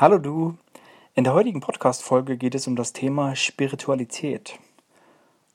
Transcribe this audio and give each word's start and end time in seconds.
Hallo 0.00 0.16
du. 0.16 0.56
In 1.14 1.24
der 1.24 1.34
heutigen 1.34 1.60
Podcast-Folge 1.60 2.38
geht 2.38 2.54
es 2.54 2.66
um 2.66 2.74
das 2.74 2.94
Thema 2.94 3.36
Spiritualität. 3.36 4.58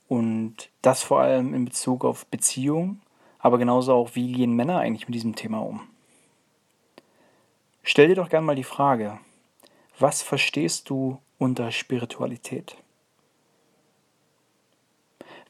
Und 0.07 0.69
das 0.83 1.01
vor 1.01 1.19
allem 1.19 1.55
in 1.55 1.65
Bezug 1.65 2.05
auf 2.05 2.27
Beziehung, 2.27 3.01
aber 3.39 3.57
genauso 3.57 3.93
auch, 3.93 4.11
wie 4.13 4.31
gehen 4.31 4.53
Männer 4.53 4.77
eigentlich 4.77 5.07
mit 5.07 5.15
diesem 5.15 5.35
Thema 5.35 5.63
um? 5.63 5.81
Stell 7.81 8.07
dir 8.07 8.13
doch 8.13 8.29
gerne 8.29 8.45
mal 8.45 8.55
die 8.55 8.63
Frage, 8.63 9.19
was 9.97 10.21
verstehst 10.21 10.91
du 10.91 11.19
unter 11.39 11.71
Spiritualität? 11.71 12.77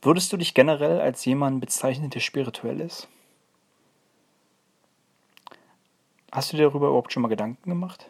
Würdest 0.02 0.32
du 0.32 0.38
dich 0.38 0.54
generell 0.54 1.02
als 1.02 1.26
jemand 1.26 1.60
bezeichnen, 1.60 2.12
der 2.12 2.22
spirituell 2.22 2.80
ist? 2.80 3.10
Hast 6.32 6.54
du 6.54 6.56
dir 6.56 6.70
darüber 6.70 6.88
überhaupt 6.88 7.12
schon 7.12 7.24
mal 7.24 7.28
Gedanken 7.28 7.70
gemacht? 7.70 8.08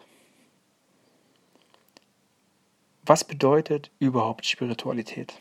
Was 3.08 3.24
bedeutet 3.24 3.92
überhaupt 4.00 4.48
Spiritualität? 4.48 5.40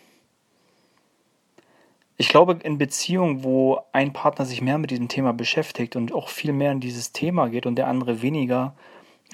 Ich 2.18 2.28
glaube, 2.28 2.58
in 2.62 2.76
Beziehungen, 2.76 3.42
wo 3.42 3.80
ein 3.92 4.12
Partner 4.12 4.44
sich 4.44 4.60
mehr 4.60 4.76
mit 4.76 4.90
diesem 4.90 5.08
Thema 5.08 5.32
beschäftigt 5.32 5.96
und 5.96 6.12
auch 6.12 6.28
viel 6.28 6.52
mehr 6.52 6.72
in 6.72 6.80
dieses 6.80 7.12
Thema 7.12 7.48
geht 7.48 7.64
und 7.64 7.76
der 7.76 7.88
andere 7.88 8.20
weniger, 8.20 8.76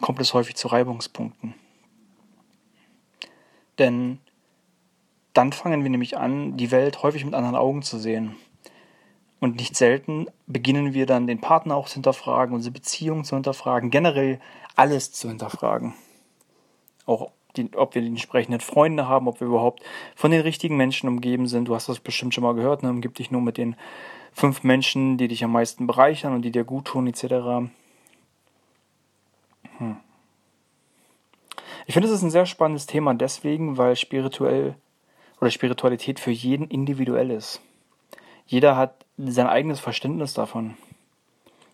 kommt 0.01 0.21
es 0.21 0.33
häufig 0.33 0.55
zu 0.55 0.69
Reibungspunkten. 0.69 1.55
Denn 3.79 4.21
dann 5.33 5.53
fangen 5.53 5.83
wir 5.83 5.91
nämlich 5.91 6.17
an, 6.17 6.57
die 6.57 6.71
Welt 6.71 7.03
häufig 7.03 7.25
mit 7.25 7.35
anderen 7.35 7.57
Augen 7.57 7.83
zu 7.83 7.99
sehen. 7.99 8.37
Und 9.41 9.57
nicht 9.57 9.75
selten 9.75 10.27
beginnen 10.47 10.95
wir 10.95 11.07
dann 11.07 11.27
den 11.27 11.41
Partner 11.41 11.75
auch 11.75 11.89
zu 11.89 11.95
hinterfragen, 11.95 12.55
unsere 12.55 12.73
Beziehung 12.73 13.25
zu 13.25 13.35
hinterfragen, 13.35 13.91
generell 13.91 14.39
alles 14.77 15.13
zu 15.13 15.29
hinterfragen. 15.29 15.95
Auch 17.07 17.33
die, 17.57 17.71
ob 17.77 17.95
wir 17.95 18.03
die 18.03 18.09
entsprechenden 18.09 18.61
Freunde 18.61 19.09
haben, 19.09 19.29
ob 19.29 19.41
wir 19.41 19.47
überhaupt 19.47 19.83
von 20.15 20.31
den 20.31 20.41
richtigen 20.41 20.77
Menschen 20.77 21.09
umgeben 21.09 21.47
sind. 21.47 21.67
Du 21.67 21.75
hast 21.75 21.89
das 21.89 22.01
bestimmt 22.01 22.35
schon 22.35 22.45
mal 22.45 22.55
gehört, 22.55 22.83
ne? 22.83 22.91
umgib 22.91 23.15
dich 23.15 23.31
nur 23.31 23.41
mit 23.41 23.57
den 23.57 23.77
fünf 24.33 24.63
Menschen, 24.63 25.17
die 25.17 25.29
dich 25.29 25.45
am 25.45 25.53
meisten 25.53 25.87
bereichern 25.87 26.35
und 26.35 26.43
die 26.43 26.53
dir 26.53 26.65
gut 26.65 26.87
tun, 26.87 27.07
etc. 27.07 27.71
Hm. 29.79 29.97
Ich 31.87 31.95
finde, 31.95 32.09
es 32.09 32.15
ist 32.15 32.23
ein 32.23 32.31
sehr 32.31 32.47
spannendes 32.47 32.87
Thema 32.87 33.15
deswegen, 33.15 33.77
weil 33.77 33.97
spirituell 33.97 34.77
oder 35.41 35.51
Spiritualität 35.51 36.21
für 36.21 36.31
jeden 36.31 36.69
individuell 36.69 37.31
ist. 37.31 37.61
Jeder 38.47 38.77
hat 38.77 39.07
sein 39.17 39.47
eigenes 39.47 39.81
Verständnis 39.81 40.35
davon. 40.35 40.77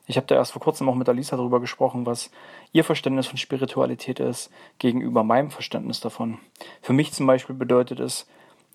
Ich 0.06 0.16
habe 0.16 0.26
da 0.26 0.36
erst 0.36 0.52
vor 0.52 0.62
kurzem 0.62 0.88
auch 0.88 0.94
mit 0.94 1.08
Alisa 1.08 1.36
darüber 1.36 1.60
gesprochen, 1.60 2.06
was 2.06 2.30
ihr 2.72 2.84
Verständnis 2.84 3.26
von 3.26 3.38
Spiritualität 3.38 4.20
ist 4.20 4.50
gegenüber 4.78 5.24
meinem 5.24 5.50
Verständnis 5.50 6.00
davon. 6.00 6.38
Für 6.80 6.92
mich 6.92 7.12
zum 7.12 7.26
Beispiel 7.26 7.56
bedeutet 7.56 7.98
es, 7.98 8.26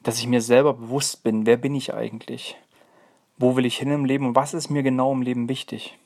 dass 0.04 0.20
ich 0.20 0.28
mir 0.28 0.42
selber 0.42 0.74
bewusst 0.74 1.24
bin, 1.24 1.46
wer 1.46 1.58
bin 1.58 1.74
ich 1.74 1.94
eigentlich? 1.94 2.58
Wo 3.38 3.56
will 3.56 3.66
ich 3.66 3.78
hin 3.78 3.92
im 3.92 4.06
Leben 4.06 4.28
und 4.28 4.36
was 4.36 4.54
ist 4.54 4.70
mir 4.70 4.84
genau 4.84 5.14
im 5.14 5.22
Leben 5.22 5.48
wichtig? 5.48 5.98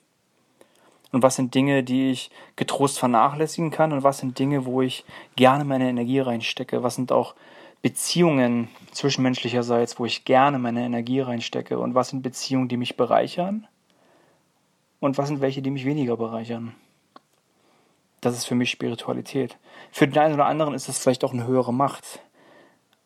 Und 1.11 1.23
was 1.23 1.37
sind 1.37 1.55
Dinge, 1.55 1.83
die 1.83 2.11
ich 2.11 2.29
getrost 2.55 2.99
vernachlässigen 2.99 3.71
kann 3.71 3.93
und 3.93 4.03
was 4.03 4.19
sind 4.19 4.37
Dinge, 4.37 4.65
wo 4.65 4.81
ich 4.81 5.05
gerne 5.35 5.63
meine 5.63 5.89
Energie 5.89 6.19
reinstecke? 6.19 6.83
Was 6.83 6.95
sind 6.95 7.11
auch 7.11 7.35
Beziehungen 7.81 8.67
zwischenmenschlicherseits, 8.91 9.97
wo 9.97 10.05
ich 10.05 10.25
gerne 10.25 10.59
meine 10.59 10.85
Energie 10.85 11.21
reinstecke 11.21 11.79
und 11.79 11.95
was 11.95 12.09
sind 12.09 12.21
Beziehungen, 12.21 12.67
die 12.67 12.77
mich 12.77 12.97
bereichern 12.97 13.67
und 15.05 15.17
was 15.17 15.27
sind 15.27 15.41
welche, 15.41 15.61
die 15.61 15.71
mich 15.71 15.85
weniger 15.85 16.17
bereichern. 16.17 16.75
Das 18.21 18.35
ist 18.35 18.45
für 18.45 18.55
mich 18.55 18.71
Spiritualität. 18.71 19.57
Für 19.91 20.07
den 20.07 20.17
einen 20.17 20.33
oder 20.33 20.47
anderen 20.47 20.73
ist 20.73 20.89
es 20.89 20.97
vielleicht 20.97 21.23
auch 21.23 21.33
eine 21.33 21.45
höhere 21.45 21.73
Macht, 21.73 22.21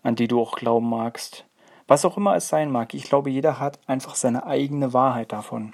an 0.02 0.16
die 0.16 0.28
du 0.28 0.42
auch 0.42 0.56
glauben 0.56 0.90
magst. 0.90 1.46
Was 1.88 2.06
auch 2.06 2.18
immer 2.18 2.36
es 2.36 2.48
sein 2.48 2.72
mag, 2.72 2.94
ich 2.94 3.04
glaube, 3.04 3.30
jeder 3.30 3.60
hat 3.60 3.80
einfach 3.88 4.16
seine 4.16 4.46
eigene 4.46 4.94
Wahrheit 4.94 5.32
davon. 5.32 5.74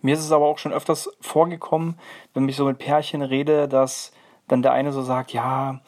Mir 0.00 0.14
ist 0.14 0.24
es 0.24 0.32
aber 0.32 0.46
auch 0.46 0.58
schon 0.58 0.72
öfters 0.72 1.10
vorgekommen, 1.20 1.98
wenn 2.34 2.48
ich 2.48 2.56
so 2.56 2.64
mit 2.64 2.78
Pärchen 2.78 3.22
rede, 3.22 3.68
dass 3.68 4.12
dann 4.48 4.62
der 4.62 4.72
eine 4.72 4.92
so 4.92 5.02
sagt, 5.02 5.32
ja, 5.32 5.80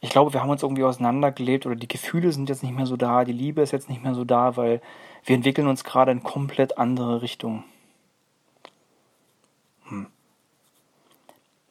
ich 0.00 0.10
glaube, 0.10 0.32
wir 0.32 0.40
haben 0.40 0.50
uns 0.50 0.62
irgendwie 0.62 0.84
auseinandergelebt 0.84 1.66
oder 1.66 1.76
die 1.76 1.88
Gefühle 1.88 2.32
sind 2.32 2.48
jetzt 2.48 2.62
nicht 2.62 2.74
mehr 2.74 2.86
so 2.86 2.96
da, 2.96 3.24
die 3.24 3.32
Liebe 3.32 3.60
ist 3.60 3.72
jetzt 3.72 3.90
nicht 3.90 4.02
mehr 4.02 4.14
so 4.14 4.24
da, 4.24 4.56
weil 4.56 4.80
wir 5.24 5.36
entwickeln 5.36 5.68
uns 5.68 5.84
gerade 5.84 6.10
in 6.10 6.22
komplett 6.22 6.78
andere 6.78 7.22
Richtungen. 7.22 7.64
Hm. 9.90 10.06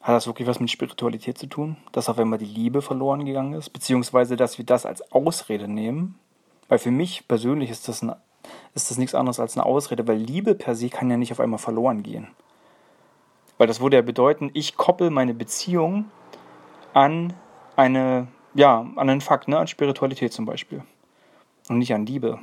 Hat 0.00 0.14
das 0.14 0.26
wirklich 0.26 0.48
was 0.48 0.60
mit 0.60 0.70
Spiritualität 0.70 1.36
zu 1.36 1.46
tun? 1.46 1.76
Dass 1.92 2.08
auf 2.08 2.18
einmal 2.18 2.38
die 2.38 2.46
Liebe 2.46 2.80
verloren 2.80 3.26
gegangen 3.26 3.52
ist? 3.52 3.70
Beziehungsweise, 3.70 4.36
dass 4.36 4.56
wir 4.56 4.64
das 4.64 4.86
als 4.86 5.12
Ausrede 5.12 5.68
nehmen? 5.68 6.18
Weil 6.68 6.78
für 6.78 6.90
mich 6.90 7.28
persönlich 7.28 7.68
ist 7.68 7.86
das, 7.88 8.02
ein, 8.02 8.14
ist 8.74 8.90
das 8.90 8.96
nichts 8.96 9.14
anderes 9.14 9.40
als 9.40 9.56
eine 9.56 9.66
Ausrede, 9.66 10.06
weil 10.08 10.16
Liebe 10.16 10.54
per 10.54 10.74
se 10.74 10.88
kann 10.88 11.10
ja 11.10 11.18
nicht 11.18 11.32
auf 11.32 11.40
einmal 11.40 11.58
verloren 11.58 12.02
gehen. 12.02 12.28
Weil 13.58 13.66
das 13.66 13.80
würde 13.80 13.96
ja 13.96 14.02
bedeuten, 14.02 14.50
ich 14.54 14.76
koppel 14.76 15.10
meine 15.10 15.34
Beziehung 15.34 16.06
an 16.94 17.34
eine, 17.76 18.28
ja, 18.54 18.80
an 18.80 19.10
einen 19.10 19.20
Fakt, 19.20 19.48
ne, 19.48 19.58
an 19.58 19.66
Spiritualität 19.66 20.32
zum 20.32 20.46
Beispiel. 20.46 20.82
Und 21.68 21.78
nicht 21.78 21.92
an 21.92 22.06
Liebe. 22.06 22.38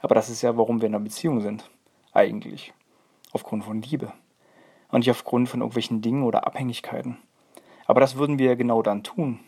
Aber 0.00 0.14
das 0.14 0.28
ist 0.28 0.42
ja, 0.42 0.58
warum 0.58 0.82
wir 0.82 0.88
in 0.88 0.94
einer 0.94 1.04
Beziehung 1.04 1.40
sind. 1.40 1.70
Eigentlich. 2.12 2.74
Aufgrund 3.32 3.64
von 3.64 3.80
Liebe 3.80 4.12
und 4.92 5.00
nicht 5.00 5.10
aufgrund 5.10 5.48
von 5.48 5.60
irgendwelchen 5.60 6.02
Dingen 6.02 6.22
oder 6.22 6.46
Abhängigkeiten. 6.46 7.18
Aber 7.86 8.00
das 8.00 8.16
würden 8.16 8.38
wir 8.38 8.54
genau 8.54 8.82
dann 8.82 9.02
tun. 9.02 9.40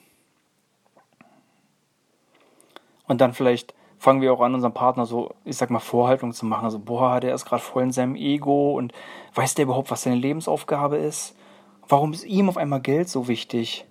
Und 3.07 3.21
dann 3.21 3.35
vielleicht 3.35 3.75
fangen 3.99 4.21
wir 4.21 4.33
auch 4.33 4.41
an, 4.41 4.55
unserem 4.55 4.75
Partner 4.75 5.07
so, 5.07 5.35
ich 5.45 5.57
sag 5.57 5.71
mal, 5.71 5.79
Vorhaltung 5.79 6.33
zu 6.33 6.47
machen. 6.47 6.65
Also, 6.65 6.79
boah, 6.79 7.21
der 7.21 7.35
ist 7.35 7.45
gerade 7.45 7.63
voll 7.63 7.85
in 7.85 7.93
seinem 7.93 8.17
Ego 8.17 8.73
und 8.73 8.93
weiß 9.35 9.55
der 9.55 9.65
überhaupt, 9.65 9.91
was 9.91 10.03
seine 10.03 10.17
Lebensaufgabe 10.17 10.97
ist? 10.97 11.37
Warum 11.89 12.13
ist 12.13 12.25
ihm 12.25 12.49
auf 12.49 12.57
einmal 12.57 12.81
Geld 12.81 13.09
so 13.09 13.29
wichtig? 13.29 13.87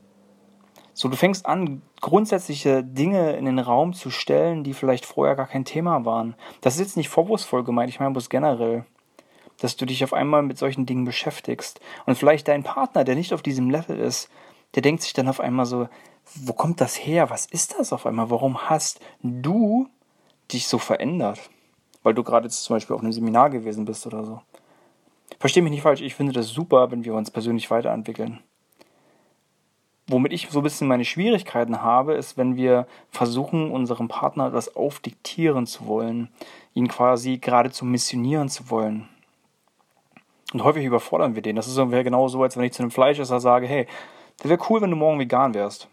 So, 0.93 1.09
du 1.09 1.15
fängst 1.15 1.45
an, 1.45 1.81
grundsätzliche 2.01 2.83
Dinge 2.83 3.33
in 3.33 3.45
den 3.45 3.59
Raum 3.59 3.93
zu 3.93 4.09
stellen, 4.09 4.63
die 4.63 4.73
vielleicht 4.73 5.05
vorher 5.05 5.35
gar 5.35 5.47
kein 5.47 5.65
Thema 5.65 6.05
waren. 6.05 6.35
Das 6.61 6.75
ist 6.75 6.81
jetzt 6.81 6.97
nicht 6.97 7.09
vorwurfsvoll 7.09 7.63
gemeint, 7.63 7.89
ich 7.89 7.99
meine 7.99 8.11
bloß 8.11 8.29
generell 8.29 8.85
dass 9.63 9.77
du 9.77 9.85
dich 9.85 10.03
auf 10.03 10.11
einmal 10.11 10.41
mit 10.43 10.57
solchen 10.57 10.85
Dingen 10.85 11.05
beschäftigst. 11.05 11.79
Und 12.05 12.17
vielleicht 12.17 12.49
dein 12.49 12.63
Partner, 12.63 13.05
der 13.05 13.15
nicht 13.15 13.33
auf 13.33 13.41
diesem 13.41 13.69
Level 13.69 13.97
ist, 13.97 14.29
der 14.75 14.81
denkt 14.81 15.03
sich 15.03 15.13
dann 15.13 15.29
auf 15.29 15.39
einmal 15.39 15.65
so, 15.65 15.87
wo 16.35 16.51
kommt 16.51 16.81
das 16.81 16.95
her? 16.97 17.29
Was 17.29 17.45
ist 17.45 17.79
das 17.79 17.93
auf 17.93 18.05
einmal? 18.05 18.29
Warum 18.29 18.69
hast 18.69 18.99
du 19.21 19.87
dich 20.51 20.67
so 20.67 20.79
verändert? 20.79 21.39
Weil 22.03 22.13
du 22.13 22.23
gerade 22.23 22.49
zum 22.49 22.75
Beispiel 22.75 22.93
auf 22.93 23.01
einem 23.01 23.13
Seminar 23.13 23.51
gewesen 23.51 23.85
bist 23.85 24.05
oder 24.05 24.25
so. 24.25 24.41
Versteh 25.39 25.61
mich 25.61 25.71
nicht 25.71 25.81
falsch, 25.81 26.01
ich 26.01 26.15
finde 26.15 26.33
das 26.33 26.49
super, 26.49 26.91
wenn 26.91 27.05
wir 27.05 27.13
uns 27.13 27.31
persönlich 27.31 27.71
weiterentwickeln. 27.71 28.41
Womit 30.07 30.33
ich 30.33 30.49
so 30.49 30.59
ein 30.59 30.63
bisschen 30.63 30.89
meine 30.89 31.05
Schwierigkeiten 31.05 31.81
habe, 31.81 32.15
ist, 32.15 32.35
wenn 32.35 32.57
wir 32.57 32.85
versuchen, 33.11 33.71
unserem 33.71 34.09
Partner 34.09 34.47
etwas 34.47 34.75
aufdiktieren 34.75 35.67
zu 35.67 35.87
wollen, 35.87 36.27
ihn 36.73 36.89
quasi 36.89 37.37
geradezu 37.37 37.85
missionieren 37.85 38.49
zu 38.49 38.69
wollen. 38.69 39.07
Und 40.53 40.63
häufig 40.63 40.85
überfordern 40.85 41.35
wir 41.35 41.41
den. 41.41 41.55
Das 41.55 41.67
ist 41.67 41.77
ungefähr 41.77 42.03
genau 42.03 42.27
so, 42.27 42.41
als 42.43 42.55
wenn 42.55 42.63
ich 42.63 42.73
zu 42.73 42.83
einem 42.83 42.91
Fleischesser 42.91 43.39
sage, 43.39 43.67
hey, 43.67 43.87
das 44.37 44.49
wäre 44.49 44.61
cool, 44.69 44.81
wenn 44.81 44.91
du 44.91 44.95
morgen 44.95 45.19
vegan 45.19 45.53
wärst. 45.53 45.87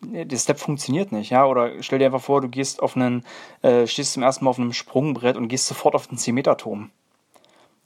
Der 0.00 0.36
Step 0.36 0.58
funktioniert 0.58 1.12
nicht, 1.12 1.30
ja. 1.30 1.46
Oder 1.46 1.82
stell 1.82 1.98
dir 1.98 2.06
einfach 2.06 2.20
vor, 2.20 2.40
du 2.40 2.48
gehst 2.48 2.82
auf 2.82 2.96
einen, 2.96 3.24
äh, 3.62 3.86
stehst 3.86 4.12
zum 4.12 4.22
ersten 4.22 4.44
Mal 4.44 4.50
auf 4.50 4.58
einem 4.58 4.72
Sprungbrett 4.72 5.36
und 5.36 5.48
gehst 5.48 5.66
sofort 5.66 5.94
auf 5.94 6.06
den 6.08 6.18
10-Meter-Turm. 6.18 6.90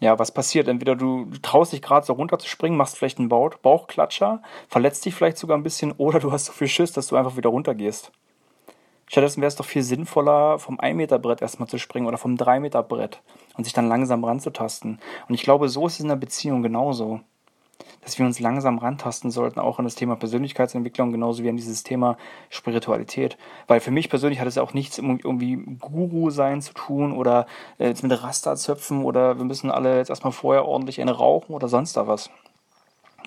Ja, 0.00 0.18
was 0.18 0.32
passiert? 0.32 0.66
Entweder 0.66 0.96
du, 0.96 1.30
traust 1.42 1.74
dich 1.74 1.82
gerade 1.82 2.06
so 2.06 2.14
runter 2.14 2.38
zu 2.38 2.48
springen, 2.48 2.76
machst 2.76 2.96
vielleicht 2.96 3.18
einen 3.18 3.28
Bauch, 3.28 3.54
Bauchklatscher, 3.56 4.42
verletzt 4.66 5.04
dich 5.04 5.14
vielleicht 5.14 5.36
sogar 5.36 5.58
ein 5.58 5.62
bisschen, 5.62 5.92
oder 5.92 6.20
du 6.20 6.32
hast 6.32 6.46
so 6.46 6.52
viel 6.52 6.68
Schiss, 6.68 6.92
dass 6.92 7.08
du 7.08 7.16
einfach 7.16 7.36
wieder 7.36 7.50
runtergehst. 7.50 8.10
Stattdessen 9.10 9.40
wäre 9.40 9.48
es 9.48 9.56
doch 9.56 9.64
viel 9.64 9.82
sinnvoller, 9.82 10.60
vom 10.60 10.78
1-Meter-Brett 10.78 11.42
erstmal 11.42 11.68
zu 11.68 11.78
springen 11.78 12.06
oder 12.06 12.16
vom 12.16 12.36
3-Meter-Brett 12.36 13.22
und 13.56 13.64
sich 13.64 13.72
dann 13.72 13.88
langsam 13.88 14.22
ranzutasten. 14.22 15.00
Und 15.28 15.34
ich 15.34 15.42
glaube, 15.42 15.68
so 15.68 15.84
ist 15.88 15.94
es 15.94 16.00
in 16.00 16.06
der 16.06 16.14
Beziehung 16.14 16.62
genauso. 16.62 17.18
Dass 18.04 18.20
wir 18.20 18.24
uns 18.24 18.38
langsam 18.38 18.78
rantasten 18.78 19.32
sollten, 19.32 19.58
auch 19.58 19.80
an 19.80 19.84
das 19.84 19.96
Thema 19.96 20.14
Persönlichkeitsentwicklung, 20.14 21.10
genauso 21.10 21.42
wie 21.42 21.48
an 21.48 21.56
dieses 21.56 21.82
Thema 21.82 22.18
Spiritualität. 22.50 23.36
Weil 23.66 23.80
für 23.80 23.90
mich 23.90 24.10
persönlich 24.10 24.38
hat 24.38 24.46
es 24.46 24.58
auch 24.58 24.74
nichts 24.74 24.98
irgendwie 24.98 25.56
Guru 25.80 26.30
sein 26.30 26.62
zu 26.62 26.72
tun 26.72 27.10
oder 27.10 27.46
äh, 27.78 27.88
jetzt 27.88 28.04
mit 28.04 28.22
Rasta 28.22 28.54
zöpfen 28.54 29.04
oder 29.04 29.38
wir 29.38 29.44
müssen 29.44 29.72
alle 29.72 29.96
jetzt 29.96 30.10
erstmal 30.10 30.32
vorher 30.32 30.66
ordentlich 30.66 31.00
eine 31.00 31.12
rauchen 31.12 31.52
oder 31.52 31.66
sonst 31.66 31.96
da 31.96 32.06
was. 32.06 32.30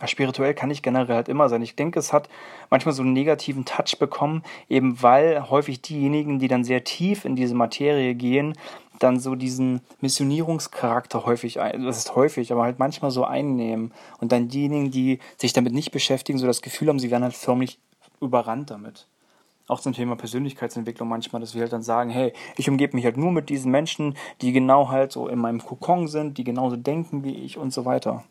Spirituell 0.07 0.53
kann 0.53 0.71
ich 0.71 0.81
generell 0.81 1.15
halt 1.15 1.29
immer 1.29 1.49
sein. 1.49 1.61
Ich 1.61 1.75
denke, 1.75 1.99
es 1.99 2.13
hat 2.13 2.29
manchmal 2.69 2.93
so 2.93 3.03
einen 3.03 3.13
negativen 3.13 3.65
Touch 3.65 3.97
bekommen, 3.99 4.43
eben 4.69 5.01
weil 5.01 5.49
häufig 5.49 5.81
diejenigen, 5.81 6.39
die 6.39 6.47
dann 6.47 6.63
sehr 6.63 6.83
tief 6.83 7.25
in 7.25 7.35
diese 7.35 7.55
Materie 7.55 8.15
gehen, 8.15 8.53
dann 8.99 9.19
so 9.19 9.35
diesen 9.35 9.81
Missionierungscharakter 10.01 11.25
häufig, 11.25 11.55
das 11.55 11.97
ist 11.97 12.15
häufig, 12.15 12.51
aber 12.51 12.63
halt 12.63 12.79
manchmal 12.79 13.11
so 13.11 13.25
einnehmen. 13.25 13.91
Und 14.19 14.31
dann 14.31 14.47
diejenigen, 14.47 14.91
die 14.91 15.19
sich 15.37 15.53
damit 15.53 15.73
nicht 15.73 15.91
beschäftigen, 15.91 16.39
so 16.39 16.47
das 16.47 16.61
Gefühl 16.61 16.89
haben, 16.89 16.99
sie 16.99 17.11
werden 17.11 17.23
halt 17.23 17.33
förmlich 17.33 17.79
überrannt 18.21 18.71
damit. 18.71 19.07
Auch 19.67 19.79
zum 19.79 19.93
Thema 19.93 20.15
Persönlichkeitsentwicklung 20.15 21.07
manchmal, 21.07 21.39
dass 21.39 21.53
wir 21.53 21.61
halt 21.61 21.73
dann 21.73 21.83
sagen, 21.83 22.09
hey, 22.09 22.33
ich 22.57 22.69
umgebe 22.69 22.95
mich 22.95 23.05
halt 23.05 23.17
nur 23.17 23.31
mit 23.31 23.49
diesen 23.49 23.71
Menschen, 23.71 24.15
die 24.41 24.51
genau 24.51 24.89
halt 24.89 25.11
so 25.11 25.27
in 25.27 25.39
meinem 25.39 25.63
Kokon 25.63 26.07
sind, 26.07 26.37
die 26.37 26.43
genauso 26.43 26.75
denken 26.75 27.23
wie 27.23 27.33
ich 27.33 27.57
und 27.57 27.73
so 27.73 27.85
weiter. 27.85 28.23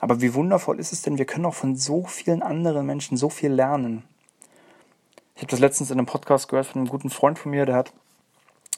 Aber 0.00 0.20
wie 0.20 0.34
wundervoll 0.34 0.78
ist 0.78 0.92
es 0.92 1.02
denn, 1.02 1.18
wir 1.18 1.24
können 1.24 1.46
auch 1.46 1.54
von 1.54 1.76
so 1.76 2.04
vielen 2.04 2.42
anderen 2.42 2.86
Menschen 2.86 3.16
so 3.16 3.28
viel 3.28 3.52
lernen. 3.52 4.04
Ich 5.34 5.42
habe 5.42 5.50
das 5.50 5.60
letztens 5.60 5.90
in 5.90 5.98
einem 5.98 6.06
Podcast 6.06 6.48
gehört 6.48 6.66
von 6.66 6.80
einem 6.80 6.90
guten 6.90 7.10
Freund 7.10 7.38
von 7.38 7.50
mir, 7.50 7.66
der 7.66 7.76
hat 7.76 7.92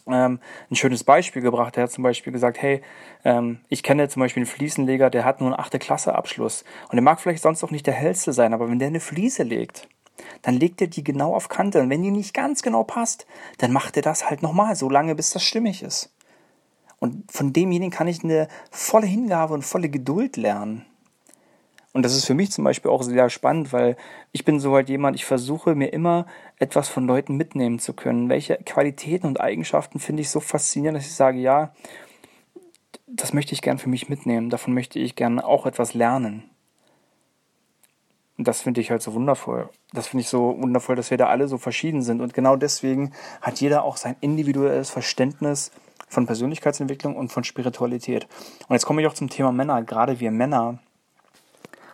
ähm, 0.07 0.41
ein 0.71 0.77
schönes 0.77 1.05
Beispiel 1.05 1.43
gebracht. 1.43 1.77
Der 1.77 1.85
hat 1.85 1.93
zum 1.93 2.03
Beispiel 2.03 2.33
gesagt, 2.33 2.61
hey, 2.61 2.83
ähm, 3.25 3.61
ich 3.69 3.83
kenne 3.83 4.09
zum 4.09 4.21
Beispiel 4.21 4.43
einen 4.43 4.51
Fliesenleger, 4.51 5.11
der 5.11 5.25
hat 5.25 5.41
nur 5.41 5.51
einen 5.51 5.61
8. 5.61 5.79
Klasse 5.79 6.15
Abschluss. 6.15 6.65
Und 6.89 6.97
der 6.97 7.03
mag 7.03 7.21
vielleicht 7.21 7.43
sonst 7.43 7.63
auch 7.65 7.71
nicht 7.71 7.87
der 7.87 7.95
hellste 7.95 8.33
sein, 8.33 8.55
aber 8.55 8.69
wenn 8.69 8.79
der 8.79 8.89
eine 8.89 9.01
Fliese 9.01 9.43
legt, 9.43 9.89
dann 10.43 10.55
legt 10.55 10.81
er 10.81 10.89
die 10.89 11.05
genau 11.05 11.35
auf 11.35 11.49
Kante. 11.49 11.81
Und 11.81 11.91
wenn 11.91 12.03
die 12.03 12.11
nicht 12.11 12.35
ganz 12.35 12.63
genau 12.63 12.85
passt, 12.85 13.27
dann 13.59 13.73
macht 13.73 13.97
er 13.97 14.03
das 14.03 14.29
halt 14.29 14.43
nochmal, 14.43 14.77
so 14.77 14.89
lange, 14.89 15.15
bis 15.15 15.31
das 15.31 15.43
stimmig 15.43 15.83
ist. 15.83 16.13
Und 16.99 17.31
von 17.33 17.53
demjenigen 17.53 17.91
kann 17.91 18.09
ich 18.09 18.23
eine 18.23 18.49
volle 18.71 19.07
Hingabe 19.07 19.55
und 19.55 19.63
volle 19.63 19.89
Geduld 19.89 20.37
lernen. 20.37 20.85
Und 21.93 22.05
das 22.05 22.15
ist 22.15 22.25
für 22.25 22.35
mich 22.35 22.53
zum 22.53 22.63
Beispiel 22.65 22.91
auch 22.91 23.03
sehr 23.03 23.29
spannend, 23.31 23.73
weil 23.73 23.97
ich 24.31 24.45
bin 24.45 24.61
so 24.61 24.75
halt 24.75 24.89
jemand, 24.89 25.17
ich 25.17 25.25
versuche 25.25 25.75
mir 25.75 25.93
immer 25.93 26.27
etwas 26.59 26.89
von 26.89 27.07
Leuten 27.07 27.37
mitnehmen 27.37 27.81
zu 27.81 27.95
können. 27.95 28.29
Welche 28.29 28.57
Qualitäten 28.59 29.27
und 29.27 29.41
Eigenschaften 29.41 29.99
finde 29.99 30.23
ich 30.23 30.31
so 30.31 30.39
faszinierend, 30.39 30.99
dass 30.99 31.07
ich 31.07 31.15
sage, 31.15 31.39
ja, 31.39 31.73
das 33.09 33.33
möchte 33.33 33.55
ich 33.55 33.63
gern 33.63 33.79
für 33.79 33.89
mich 33.89 34.09
mitnehmen. 34.09 34.51
Davon 34.51 34.73
möchte 34.73 35.01
ich 35.01 35.17
gern 35.17 35.41
auch 35.41 35.67
etwas 35.67 35.95
lernen. 35.95 36.45
Und 38.39 38.47
das 38.47 38.63
finde 38.63 38.81
ich 38.81 38.91
halt 38.91 39.03
so 39.03 39.13
wundervoll. 39.13 39.69
Das 39.93 40.07
finde 40.07 40.23
ich 40.23 40.29
so 40.29 40.57
wundervoll, 40.59 40.97
dass 40.97 41.11
wir 41.11 41.19
da 41.19 41.27
alle 41.27 41.49
so 41.49 41.59
verschieden 41.59 42.03
sind. 42.03 42.21
Und 42.21 42.35
genau 42.35 42.55
deswegen 42.57 43.13
hat 43.43 43.61
jeder 43.61 43.83
auch 43.83 43.97
sein 43.97 44.17
individuelles 44.21 44.91
Verständnis 44.91 45.73
von 46.09 46.25
Persönlichkeitsentwicklung 46.25 47.17
und 47.17 47.31
von 47.31 47.45
Spiritualität. 47.45 48.29
Und 48.69 48.75
jetzt 48.75 48.87
komme 48.87 49.03
ich 49.03 49.09
auch 49.09 49.15
zum 49.15 49.29
Thema 49.29 49.53
Männer. 49.53 49.83
Gerade 49.83 50.21
wir 50.21 50.31
Männer 50.31 50.79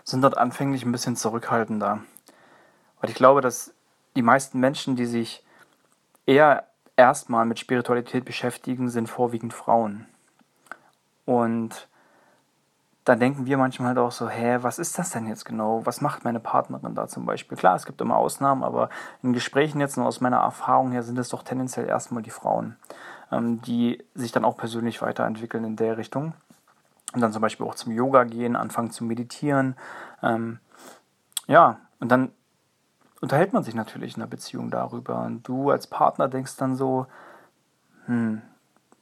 sind 0.07 0.23
dort 0.23 0.39
anfänglich 0.39 0.85
ein 0.85 0.93
bisschen 0.93 1.17
zurückhaltender. 1.17 2.01
Weil 3.01 3.11
ich 3.11 3.17
glaube, 3.17 3.41
dass 3.41 3.75
die 4.15 4.23
meisten 4.23 4.61
Menschen, 4.61 4.97
die 4.97 5.05
sich 5.05 5.45
eher 6.25 6.65
erstmal 6.97 7.45
mit 7.45 7.59
Spiritualität 7.59 8.25
beschäftigen, 8.25 8.89
sind 8.89 9.09
vorwiegend 9.09 9.53
Frauen. 9.53 10.07
Und 11.25 11.89
dann 13.05 13.21
denken 13.21 13.47
wir 13.47 13.59
manchmal 13.59 13.89
halt 13.89 13.99
auch 13.99 14.13
so, 14.13 14.29
hä, 14.29 14.59
was 14.63 14.79
ist 14.79 14.99
das 14.99 15.11
denn 15.11 15.27
jetzt 15.27 15.45
genau? 15.45 15.85
Was 15.85 16.01
macht 16.01 16.25
meine 16.25 16.41
Partnerin 16.41 16.95
da 16.95 17.09
zum 17.09 17.27
Beispiel? 17.27 17.59
Klar, 17.59 17.75
es 17.75 17.85
gibt 17.85 18.01
immer 18.01 18.17
Ausnahmen, 18.17 18.63
aber 18.63 18.91
in 19.23 19.33
Gesprächen 19.33 19.81
jetzt 19.81 19.99
und 19.99 20.05
aus 20.05 20.21
meiner 20.21 20.39
Erfahrung 20.39 20.93
her 20.93 21.03
sind 21.03 21.19
es 21.19 21.29
doch 21.29 21.43
tendenziell 21.43 21.87
erstmal 21.87 22.23
die 22.23 22.31
Frauen, 22.31 22.77
ähm, 23.31 23.61
die 23.63 24.03
sich 24.15 24.33
dann 24.33 24.45
auch 24.45 24.57
persönlich 24.57 25.03
weiterentwickeln 25.03 25.65
in 25.65 25.77
der 25.77 25.99
Richtung 25.99 26.35
und 27.17 27.23
dann 27.23 27.33
zum 27.33 27.41
Beispiel 27.41 27.65
auch 27.67 27.75
zum 27.75 27.93
Yoga 27.93 28.25
gehen, 28.25 28.57
anfangen 28.57 28.91
zu 28.91 29.03
meditieren. 29.03 29.75
Ähm, 30.23 30.59
ja, 31.47 31.79
und 31.99 32.13
dann 32.13 32.31
unterhält 33.23 33.55
man 33.55 33.63
sich 33.63 33.75
natürlich 33.75 34.17
in 34.17 34.21
der 34.21 34.27
Beziehung 34.27 34.71
darüber. 34.71 35.23
Und 35.23 35.49
du 35.49 35.71
als 35.71 35.87
Partner 35.87 36.29
denkst 36.29 36.59
dann 36.59 36.77
so, 36.77 37.07
hm, 38.05 38.43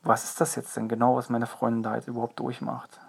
was 0.05 0.23
ist 0.23 0.41
das 0.41 0.55
jetzt 0.55 0.77
denn 0.77 0.87
genau, 0.87 1.17
was 1.17 1.29
meine 1.29 1.47
Freundin 1.47 1.83
da 1.83 1.97
jetzt 1.97 2.07
überhaupt 2.07 2.39
durchmacht? 2.39 3.01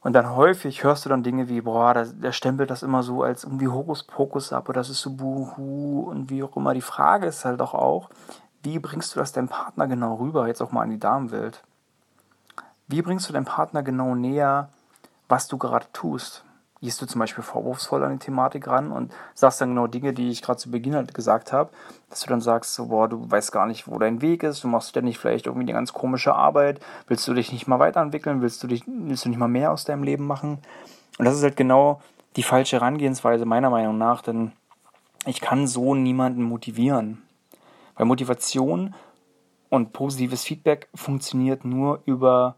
Und 0.00 0.14
dann 0.14 0.34
häufig 0.34 0.82
hörst 0.82 1.04
du 1.04 1.10
dann 1.10 1.22
Dinge 1.22 1.50
wie, 1.50 1.60
boah, 1.60 1.92
der, 1.92 2.06
der 2.06 2.32
stempelt 2.32 2.70
das 2.70 2.82
immer 2.82 3.02
so 3.02 3.22
als 3.22 3.44
irgendwie 3.44 3.68
Hokuspokus 3.68 4.54
ab 4.54 4.70
oder 4.70 4.80
das 4.80 4.88
ist 4.88 5.02
so 5.02 5.10
Buhu 5.10 6.08
und 6.08 6.30
wie 6.30 6.42
auch 6.42 6.56
immer. 6.56 6.72
Die 6.72 6.80
Frage 6.80 7.26
ist 7.26 7.44
halt 7.44 7.60
doch 7.60 7.74
auch, 7.74 8.08
wie 8.62 8.78
bringst 8.78 9.14
du 9.14 9.20
das 9.20 9.32
deinem 9.32 9.48
Partner 9.48 9.86
genau 9.88 10.14
rüber, 10.14 10.46
jetzt 10.46 10.62
auch 10.62 10.72
mal 10.72 10.84
in 10.84 10.90
die 10.90 10.98
Damenwelt? 10.98 11.62
Wie 12.88 13.02
bringst 13.02 13.28
du 13.28 13.32
deinem 13.32 13.44
Partner 13.46 13.82
genau 13.82 14.14
näher, 14.14 14.68
was 15.28 15.48
du 15.48 15.58
gerade 15.58 15.86
tust? 15.92 16.44
Gehst 16.80 17.02
du 17.02 17.06
zum 17.06 17.18
Beispiel 17.18 17.42
vorwurfsvoll 17.42 18.04
an 18.04 18.12
die 18.12 18.24
Thematik 18.24 18.68
ran 18.68 18.92
und 18.92 19.12
sagst 19.34 19.60
dann 19.60 19.70
genau 19.70 19.88
Dinge, 19.88 20.12
die 20.12 20.28
ich 20.28 20.40
gerade 20.40 20.58
zu 20.58 20.70
Beginn 20.70 20.94
halt 20.94 21.12
gesagt 21.12 21.52
habe, 21.52 21.70
dass 22.10 22.20
du 22.20 22.28
dann 22.28 22.40
sagst, 22.40 22.74
so, 22.74 22.86
boah, 22.86 23.08
du 23.08 23.28
weißt 23.28 23.50
gar 23.50 23.66
nicht, 23.66 23.88
wo 23.88 23.98
dein 23.98 24.22
Weg 24.22 24.44
ist, 24.44 24.62
du 24.62 24.68
machst 24.68 24.90
ständig 24.90 25.18
vielleicht 25.18 25.46
irgendwie 25.46 25.64
eine 25.64 25.72
ganz 25.72 25.92
komische 25.92 26.34
Arbeit, 26.34 26.80
willst 27.08 27.26
du 27.26 27.34
dich 27.34 27.50
nicht 27.50 27.66
mal 27.66 27.80
weiterentwickeln, 27.80 28.40
willst 28.40 28.62
du 28.62 28.68
dich, 28.68 28.84
willst 28.86 29.24
du 29.24 29.30
nicht 29.30 29.38
mal 29.38 29.48
mehr 29.48 29.72
aus 29.72 29.84
deinem 29.84 30.04
Leben 30.04 30.26
machen? 30.26 30.58
Und 31.18 31.24
das 31.24 31.34
ist 31.34 31.42
halt 31.42 31.56
genau 31.56 32.00
die 32.36 32.44
falsche 32.44 32.76
Herangehensweise 32.76 33.46
meiner 33.46 33.70
Meinung 33.70 33.98
nach, 33.98 34.22
denn 34.22 34.52
ich 35.24 35.40
kann 35.40 35.66
so 35.66 35.96
niemanden 35.96 36.42
motivieren. 36.42 37.22
Weil 37.96 38.06
Motivation 38.06 38.94
und 39.70 39.92
positives 39.92 40.44
Feedback 40.44 40.88
funktioniert 40.94 41.64
nur 41.64 42.02
über 42.04 42.56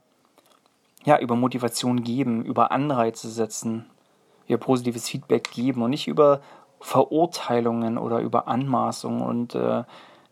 ja, 1.04 1.18
über 1.18 1.36
Motivation 1.36 2.02
geben, 2.02 2.44
über 2.44 2.72
Anreize 2.72 3.28
setzen, 3.28 3.86
über 4.46 4.58
positives 4.58 5.08
Feedback 5.08 5.50
geben 5.50 5.82
und 5.82 5.90
nicht 5.90 6.08
über 6.08 6.40
Verurteilungen 6.80 7.98
oder 7.98 8.20
über 8.20 8.48
Anmaßungen 8.48 9.22
und 9.22 9.54
äh, 9.54 9.84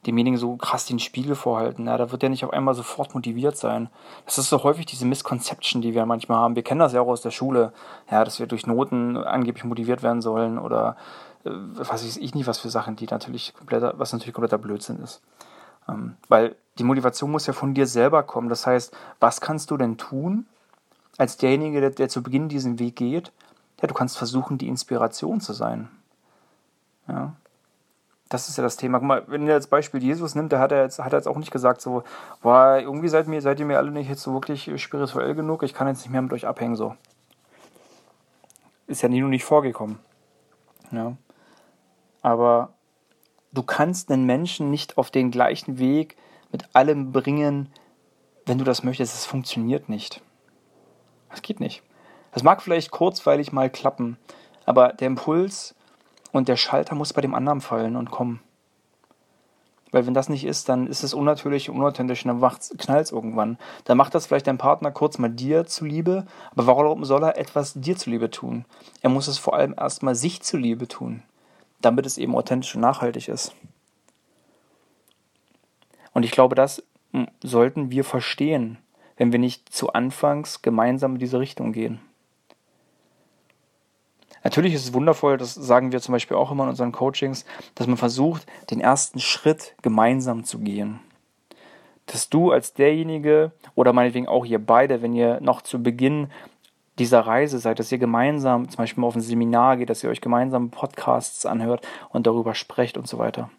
demjenigen 0.07 0.39
so 0.39 0.57
krass 0.57 0.87
den 0.87 0.99
Spiegel 0.99 1.35
vorhalten. 1.35 1.87
Ja, 1.87 1.97
da 1.97 2.13
wird 2.13 2.23
er 2.23 2.29
nicht 2.29 2.45
auf 2.45 2.53
einmal 2.53 2.75
sofort 2.75 3.15
motiviert 3.15 3.57
sein. 3.57 3.89
Das 4.25 4.39
ist 4.39 4.49
so 4.49 4.63
häufig 4.63 4.87
diese 4.87 5.05
Misconception, 5.05 5.83
die 5.83 5.95
wir 5.95 6.07
manchmal 6.07 6.39
haben. 6.39 6.55
Wir 6.55 6.63
kennen 6.63 6.81
das 6.81 6.93
ja 6.93 7.01
auch 7.01 7.09
aus 7.09 7.23
der 7.23 7.33
Schule, 7.33 7.73
ja, 8.11 8.25
dass 8.25 8.39
wir 8.39 8.47
durch 8.47 8.67
Noten 8.67 9.17
angeblich 9.17 9.65
motiviert 9.65 10.03
werden 10.03 10.23
sollen 10.23 10.59
oder 10.59 10.97
äh, 11.45 11.51
was 11.51 11.91
weiß 11.91 12.17
ich 12.17 12.35
nicht, 12.35 12.47
was 12.47 12.59
für 12.59 12.71
Sachen, 12.71 12.97
die 12.97 13.07
natürlich 13.07 13.55
kompletter, 13.55 13.95
was 13.97 14.13
natürlich 14.13 14.35
kompletter 14.35 14.59
Blödsinn 14.59 15.01
ist. 15.01 15.23
Ähm, 15.89 16.17
weil 16.29 16.57
die 16.79 16.85
Motivation 16.85 17.31
muss 17.31 17.47
ja 17.47 17.53
von 17.53 17.75
dir 17.75 17.87
selber 17.87 18.23
kommen. 18.23 18.49
Das 18.49 18.67
heißt, 18.67 18.97
was 19.19 19.41
kannst 19.41 19.71
du 19.71 19.77
denn 19.77 19.97
tun, 19.97 20.47
als 21.19 21.37
derjenige, 21.37 21.81
der, 21.81 21.91
der 21.91 22.09
zu 22.09 22.23
Beginn 22.23 22.49
diesen 22.49 22.79
Weg 22.79 22.97
geht, 22.97 23.33
ja, 23.81 23.89
du 23.89 23.95
kannst 23.95 24.17
versuchen, 24.17 24.59
die 24.59 24.69
Inspiration 24.69 25.41
zu 25.41 25.53
sein. 25.53 25.89
Ja. 27.09 27.35
Das 28.29 28.49
ist 28.49 28.57
ja 28.57 28.65
das 28.65 28.77
Thema. 28.77 28.99
Guck 28.99 29.07
mal, 29.07 29.25
wenn 29.29 29.47
ihr 29.47 29.55
als 29.55 29.69
Beispiel 29.69 30.03
Jesus 30.03 30.35
nimmt, 30.35 30.53
da 30.53 30.59
hat 30.59 30.73
er 30.73 30.83
jetzt, 30.83 30.99
hat 30.99 31.13
er 31.13 31.19
jetzt 31.19 31.29
auch 31.29 31.37
nicht 31.37 31.53
gesagt, 31.53 31.81
so, 31.81 32.03
boah, 32.43 32.79
irgendwie 32.81 33.09
seid, 33.09 33.29
mir, 33.29 33.41
seid 33.41 33.61
ihr 33.61 33.67
mir 33.67 33.79
alle 33.79 33.93
nicht 33.93 34.09
jetzt 34.09 34.23
so 34.23 34.33
wirklich 34.33 34.83
spirituell 34.83 35.35
genug, 35.35 35.63
ich 35.63 35.75
kann 35.75 35.87
jetzt 35.87 36.01
nicht 36.01 36.11
mehr 36.11 36.23
mit 36.23 36.33
euch 36.33 36.47
abhängen, 36.47 36.75
so. 36.75 36.97
Ist 38.89 39.03
ja 39.03 39.09
nie 39.09 39.21
nur 39.21 39.31
nicht 39.31 39.45
vorgekommen. 39.45 39.99
Ja. 40.91 41.17
Aber 42.23 42.71
du 43.53 43.63
kannst 43.63 44.11
einen 44.11 44.27
Menschen 44.27 44.71
nicht 44.71 44.99
auf 44.99 45.11
den 45.11 45.31
gleichen 45.31 45.79
Weg 45.79 46.17
mit 46.51 46.75
allem 46.75 47.13
bringen, 47.13 47.71
wenn 48.45 48.59
du 48.59 48.65
das 48.65 48.83
möchtest. 48.83 49.15
Es 49.15 49.27
funktioniert 49.27 49.89
nicht. 49.89 50.21
Das 51.37 51.43
geht 51.43 51.61
nicht. 51.61 51.83
Das 52.33 52.43
mag 52.43 52.63
vielleicht 52.63 52.91
kurzweilig 52.91 53.53
mal 53.53 53.69
klappen, 53.69 54.17
aber 54.65 54.95
der 54.95 55.09
Impuls 55.09 55.75
und 56.33 56.49
der 56.49 56.57
Schalter 56.57 56.95
muss 56.95 57.13
bei 57.13 57.21
dem 57.21 57.35
anderen 57.35 57.61
fallen 57.61 57.95
und 57.95 58.11
kommen. 58.11 58.41
Weil 59.91 60.07
wenn 60.07 60.15
das 60.15 60.31
nicht 60.31 60.47
ist, 60.47 60.71
dann 60.71 60.87
ist 60.87 61.05
es 61.05 61.13
unnatürlich 61.13 61.69
und 61.69 61.77
unauthentisch 61.77 62.25
und 62.25 62.41
dann 62.41 62.59
knallt 62.79 63.05
es 63.05 63.13
irgendwann. 63.13 63.59
Dann 63.85 63.99
macht 63.99 64.15
das 64.15 64.25
vielleicht 64.25 64.47
dein 64.47 64.57
Partner 64.57 64.91
kurz 64.91 65.19
mal 65.19 65.29
dir 65.29 65.67
zuliebe, 65.67 66.25
aber 66.53 66.67
warum 66.67 67.05
soll 67.05 67.23
er 67.23 67.37
etwas 67.37 67.75
dir 67.75 67.99
zuliebe 67.99 68.31
tun? 68.31 68.65
Er 69.03 69.11
muss 69.11 69.29
es 69.29 69.37
vor 69.37 69.55
allem 69.55 69.75
erstmal 69.79 70.15
sich 70.15 70.41
zuliebe 70.41 70.89
tun, 70.89 71.23
damit 71.83 72.07
es 72.07 72.17
eben 72.17 72.35
authentisch 72.35 72.75
und 72.75 72.81
nachhaltig 72.81 73.29
ist. 73.29 73.55
Und 76.15 76.23
ich 76.23 76.31
glaube, 76.31 76.55
das 76.55 76.83
hm, 77.13 77.29
sollten 77.43 77.91
wir 77.91 78.05
verstehen 78.05 78.79
wenn 79.17 79.33
wir 79.33 79.39
nicht 79.39 79.73
zu 79.73 79.93
Anfangs 79.93 80.63
gemeinsam 80.63 81.15
in 81.15 81.19
diese 81.19 81.41
Richtung 81.41 81.73
gehen. 81.73 82.01
Natürlich 84.45 84.75
ist 84.75 84.85
es 84.85 84.95
wundervoll, 84.95 85.39
das 85.39 85.55
sagen 85.55 85.91
wir 85.91 86.01
zum 86.01 86.13
Beispiel 86.13 86.37
auch 86.37 86.53
immer 86.53 86.65
in 86.65 86.71
unseren 86.71 86.93
Coachings, 86.93 87.45
dass 87.75 87.89
man 87.89 87.97
versucht, 87.97 88.47
den 88.71 88.81
ersten 88.81 89.19
Schritt 89.19 89.75
gemeinsam 89.83 90.45
zu 90.45 90.61
gehen. 90.61 91.01
Dass 92.07 92.29
du 92.29 92.53
als 92.53 92.73
derjenige 92.73 93.51
oder 93.75 93.93
meinetwegen 93.93 94.29
auch 94.29 94.45
ihr 94.45 94.65
beide, 94.65 95.03
wenn 95.03 95.15
ihr 95.15 95.41
noch 95.41 95.63
zu 95.63 95.83
Beginn 95.83 96.29
dieser 96.99 97.21
Reise 97.21 97.59
seid, 97.59 97.79
dass 97.81 97.91
ihr 97.91 97.99
gemeinsam 97.99 98.69
zum 98.69 98.77
Beispiel 98.77 99.01
mal 99.01 99.09
auf 99.09 99.17
ein 99.17 99.21
Seminar 99.21 99.79
geht, 99.79 99.91
dass 99.91 100.05
ihr 100.05 100.11
euch 100.11 100.21
gemeinsam 100.21 100.71
Podcasts 100.71 101.45
anhört 101.45 101.87
und 102.11 102.29
darüber 102.29 102.55
sprecht 102.55 102.97
und 102.97 103.09
so 103.09 103.19
weiter. 103.19 103.51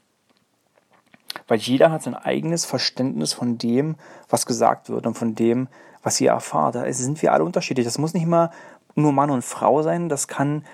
Weil 1.48 1.60
jeder 1.60 1.92
hat 1.92 2.04
sein 2.04 2.16
eigenes 2.16 2.66
Verständnis 2.66 3.34
von 3.34 3.58
dem, 3.58 3.96
was 4.30 4.46
gesagt 4.46 4.90
wird 4.90 5.06
und 5.06 5.16
von 5.16 5.36
dem, 5.36 5.68
was 6.04 6.22
ihr 6.22 6.32
erfahrt. 6.32 6.76
Da 6.76 6.92
sind 6.94 7.22
wir 7.22 7.34
alle 7.34 7.44
unterschiedlich. 7.44 7.86
Das 7.86 7.98
muss 7.98 8.14
nicht 8.14 8.28
mal 8.28 8.52
nur 8.96 9.12
Mann 9.14 9.30
und 9.30 9.44
Frau 9.44 9.82
sein, 9.84 10.10
das 10.10 10.28
kann, 10.28 10.66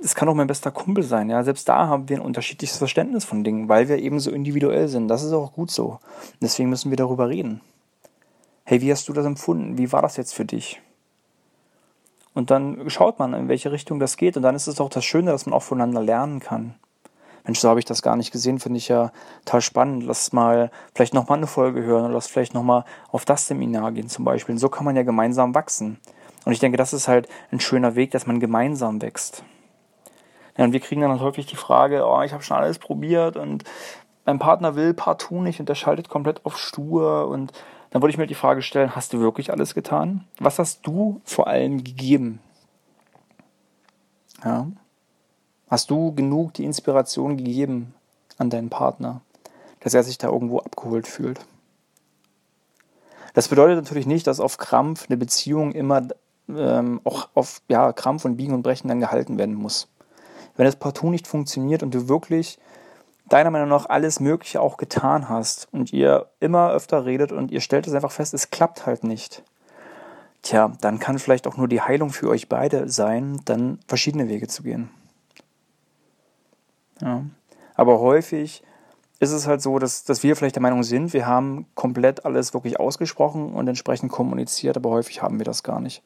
das 0.00 0.14
kann 0.14 0.28
auch 0.28 0.34
mein 0.34 0.46
bester 0.46 0.70
Kumpel 0.70 1.02
sein. 1.02 1.28
Ja, 1.30 1.42
selbst 1.42 1.68
da 1.68 1.88
haben 1.88 2.08
wir 2.08 2.16
ein 2.16 2.22
unterschiedliches 2.22 2.78
Verständnis 2.78 3.24
von 3.24 3.44
Dingen, 3.44 3.68
weil 3.68 3.88
wir 3.88 3.98
eben 3.98 4.20
so 4.20 4.30
individuell 4.30 4.88
sind. 4.88 5.08
Das 5.08 5.22
ist 5.22 5.32
auch 5.32 5.52
gut 5.52 5.70
so. 5.70 5.98
Deswegen 6.40 6.70
müssen 6.70 6.90
wir 6.90 6.96
darüber 6.96 7.28
reden. 7.28 7.60
Hey, 8.64 8.80
wie 8.80 8.92
hast 8.92 9.08
du 9.08 9.12
das 9.12 9.26
empfunden? 9.26 9.78
Wie 9.78 9.90
war 9.92 10.02
das 10.02 10.16
jetzt 10.16 10.34
für 10.34 10.44
dich? 10.44 10.80
Und 12.34 12.50
dann 12.50 12.88
schaut 12.88 13.18
man, 13.18 13.34
in 13.34 13.48
welche 13.48 13.72
Richtung 13.72 13.98
das 13.98 14.16
geht. 14.16 14.36
Und 14.36 14.42
dann 14.42 14.54
ist 14.54 14.68
es 14.68 14.80
auch 14.80 14.88
das 14.88 15.04
Schöne, 15.04 15.32
dass 15.32 15.46
man 15.46 15.54
auch 15.54 15.62
voneinander 15.62 16.02
lernen 16.02 16.40
kann. 16.40 16.74
Mensch, 17.44 17.58
so 17.58 17.68
habe 17.68 17.80
ich 17.80 17.84
das 17.84 18.02
gar 18.02 18.16
nicht 18.16 18.30
gesehen, 18.30 18.60
finde 18.60 18.78
ich 18.78 18.88
ja 18.88 19.10
total 19.44 19.60
spannend. 19.60 20.04
Lass 20.04 20.32
mal 20.32 20.70
vielleicht 20.94 21.14
nochmal 21.14 21.38
eine 21.38 21.46
Folge 21.46 21.82
hören 21.82 22.04
oder 22.04 22.14
lass 22.14 22.28
vielleicht 22.28 22.54
nochmal 22.54 22.84
auf 23.10 23.24
das 23.24 23.48
Seminar 23.48 23.92
gehen 23.92 24.08
zum 24.08 24.24
Beispiel. 24.24 24.54
Und 24.54 24.58
so 24.58 24.68
kann 24.68 24.84
man 24.84 24.96
ja 24.96 25.02
gemeinsam 25.02 25.54
wachsen. 25.54 25.98
Und 26.44 26.52
ich 26.52 26.60
denke, 26.60 26.78
das 26.78 26.92
ist 26.92 27.08
halt 27.08 27.28
ein 27.50 27.60
schöner 27.60 27.94
Weg, 27.94 28.10
dass 28.12 28.26
man 28.26 28.40
gemeinsam 28.40 29.02
wächst. 29.02 29.44
Ja, 30.56 30.64
und 30.64 30.72
wir 30.72 30.80
kriegen 30.80 31.00
dann 31.00 31.10
halt 31.10 31.20
häufig 31.20 31.46
die 31.46 31.56
Frage, 31.56 32.06
oh, 32.06 32.22
ich 32.22 32.32
habe 32.32 32.42
schon 32.42 32.56
alles 32.56 32.78
probiert 32.78 33.36
und 33.36 33.64
mein 34.24 34.38
Partner 34.38 34.76
will 34.76 34.94
partout 34.94 35.40
nicht 35.40 35.60
und 35.60 35.68
der 35.68 35.74
schaltet 35.74 36.08
komplett 36.08 36.44
auf 36.44 36.58
stur 36.58 37.28
und 37.28 37.52
dann 37.90 38.02
würde 38.02 38.10
ich 38.10 38.18
mir 38.18 38.26
die 38.26 38.34
Frage 38.34 38.62
stellen, 38.62 38.94
hast 38.96 39.12
du 39.12 39.20
wirklich 39.20 39.50
alles 39.50 39.74
getan? 39.74 40.24
Was 40.38 40.58
hast 40.58 40.86
du 40.86 41.20
vor 41.24 41.46
allem 41.46 41.84
gegeben? 41.84 42.40
Ja. 44.44 44.66
Hast 45.72 45.90
du 45.90 46.12
genug 46.12 46.52
die 46.52 46.66
Inspiration 46.66 47.38
gegeben 47.38 47.94
an 48.36 48.50
deinen 48.50 48.68
Partner, 48.68 49.22
dass 49.80 49.94
er 49.94 50.02
sich 50.02 50.18
da 50.18 50.28
irgendwo 50.28 50.58
abgeholt 50.58 51.08
fühlt? 51.08 51.46
Das 53.32 53.48
bedeutet 53.48 53.76
natürlich 53.76 54.04
nicht, 54.04 54.26
dass 54.26 54.38
auf 54.38 54.58
Krampf 54.58 55.06
eine 55.08 55.16
Beziehung 55.16 55.72
immer 55.72 56.08
ähm, 56.50 57.00
auch 57.04 57.30
auf 57.32 57.62
ja, 57.68 57.94
Krampf 57.94 58.26
und 58.26 58.36
Biegen 58.36 58.52
und 58.52 58.60
Brechen 58.60 58.88
dann 58.88 59.00
gehalten 59.00 59.38
werden 59.38 59.54
muss. 59.54 59.88
Wenn 60.58 60.66
es 60.66 60.76
partout 60.76 61.08
nicht 61.08 61.26
funktioniert 61.26 61.82
und 61.82 61.94
du 61.94 62.06
wirklich 62.06 62.58
deiner 63.30 63.50
Meinung 63.50 63.70
nach 63.70 63.88
alles 63.88 64.20
Mögliche 64.20 64.60
auch 64.60 64.76
getan 64.76 65.30
hast 65.30 65.68
und 65.72 65.90
ihr 65.90 66.26
immer 66.38 66.70
öfter 66.72 67.06
redet 67.06 67.32
und 67.32 67.50
ihr 67.50 67.62
stellt 67.62 67.86
es 67.86 67.94
einfach 67.94 68.12
fest, 68.12 68.34
es 68.34 68.50
klappt 68.50 68.84
halt 68.84 69.04
nicht. 69.04 69.42
Tja, 70.42 70.70
dann 70.82 70.98
kann 70.98 71.18
vielleicht 71.18 71.46
auch 71.46 71.56
nur 71.56 71.66
die 71.66 71.80
Heilung 71.80 72.10
für 72.10 72.28
euch 72.28 72.50
beide 72.50 72.90
sein, 72.90 73.40
dann 73.46 73.78
verschiedene 73.88 74.28
Wege 74.28 74.48
zu 74.48 74.64
gehen. 74.64 74.90
Ja. 77.02 77.24
Aber 77.74 78.00
häufig 78.00 78.62
ist 79.18 79.30
es 79.30 79.46
halt 79.46 79.62
so, 79.62 79.78
dass, 79.78 80.04
dass 80.04 80.22
wir 80.22 80.34
vielleicht 80.36 80.56
der 80.56 80.62
Meinung 80.62 80.82
sind, 80.82 81.12
wir 81.12 81.26
haben 81.26 81.66
komplett 81.74 82.24
alles 82.24 82.54
wirklich 82.54 82.80
ausgesprochen 82.80 83.52
und 83.52 83.68
entsprechend 83.68 84.10
kommuniziert, 84.10 84.76
aber 84.76 84.90
häufig 84.90 85.22
haben 85.22 85.38
wir 85.38 85.44
das 85.44 85.62
gar 85.62 85.80
nicht. 85.80 86.02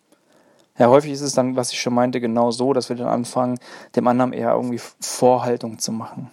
Ja, 0.79 0.89
häufig 0.89 1.13
ist 1.13 1.23
es 1.23 1.33
dann, 1.33 1.57
was 1.57 1.73
ich 1.73 1.81
schon 1.81 1.95
meinte, 1.95 2.21
genau 2.21 2.51
so, 2.51 2.75
dass 2.75 2.91
wir 2.91 2.97
dann 2.97 3.09
anfangen, 3.09 3.59
dem 3.95 4.07
anderen 4.07 4.35
eher 4.35 4.53
irgendwie 4.53 4.81
Vorhaltung 5.01 5.79
zu 5.79 5.93
machen 5.93 6.31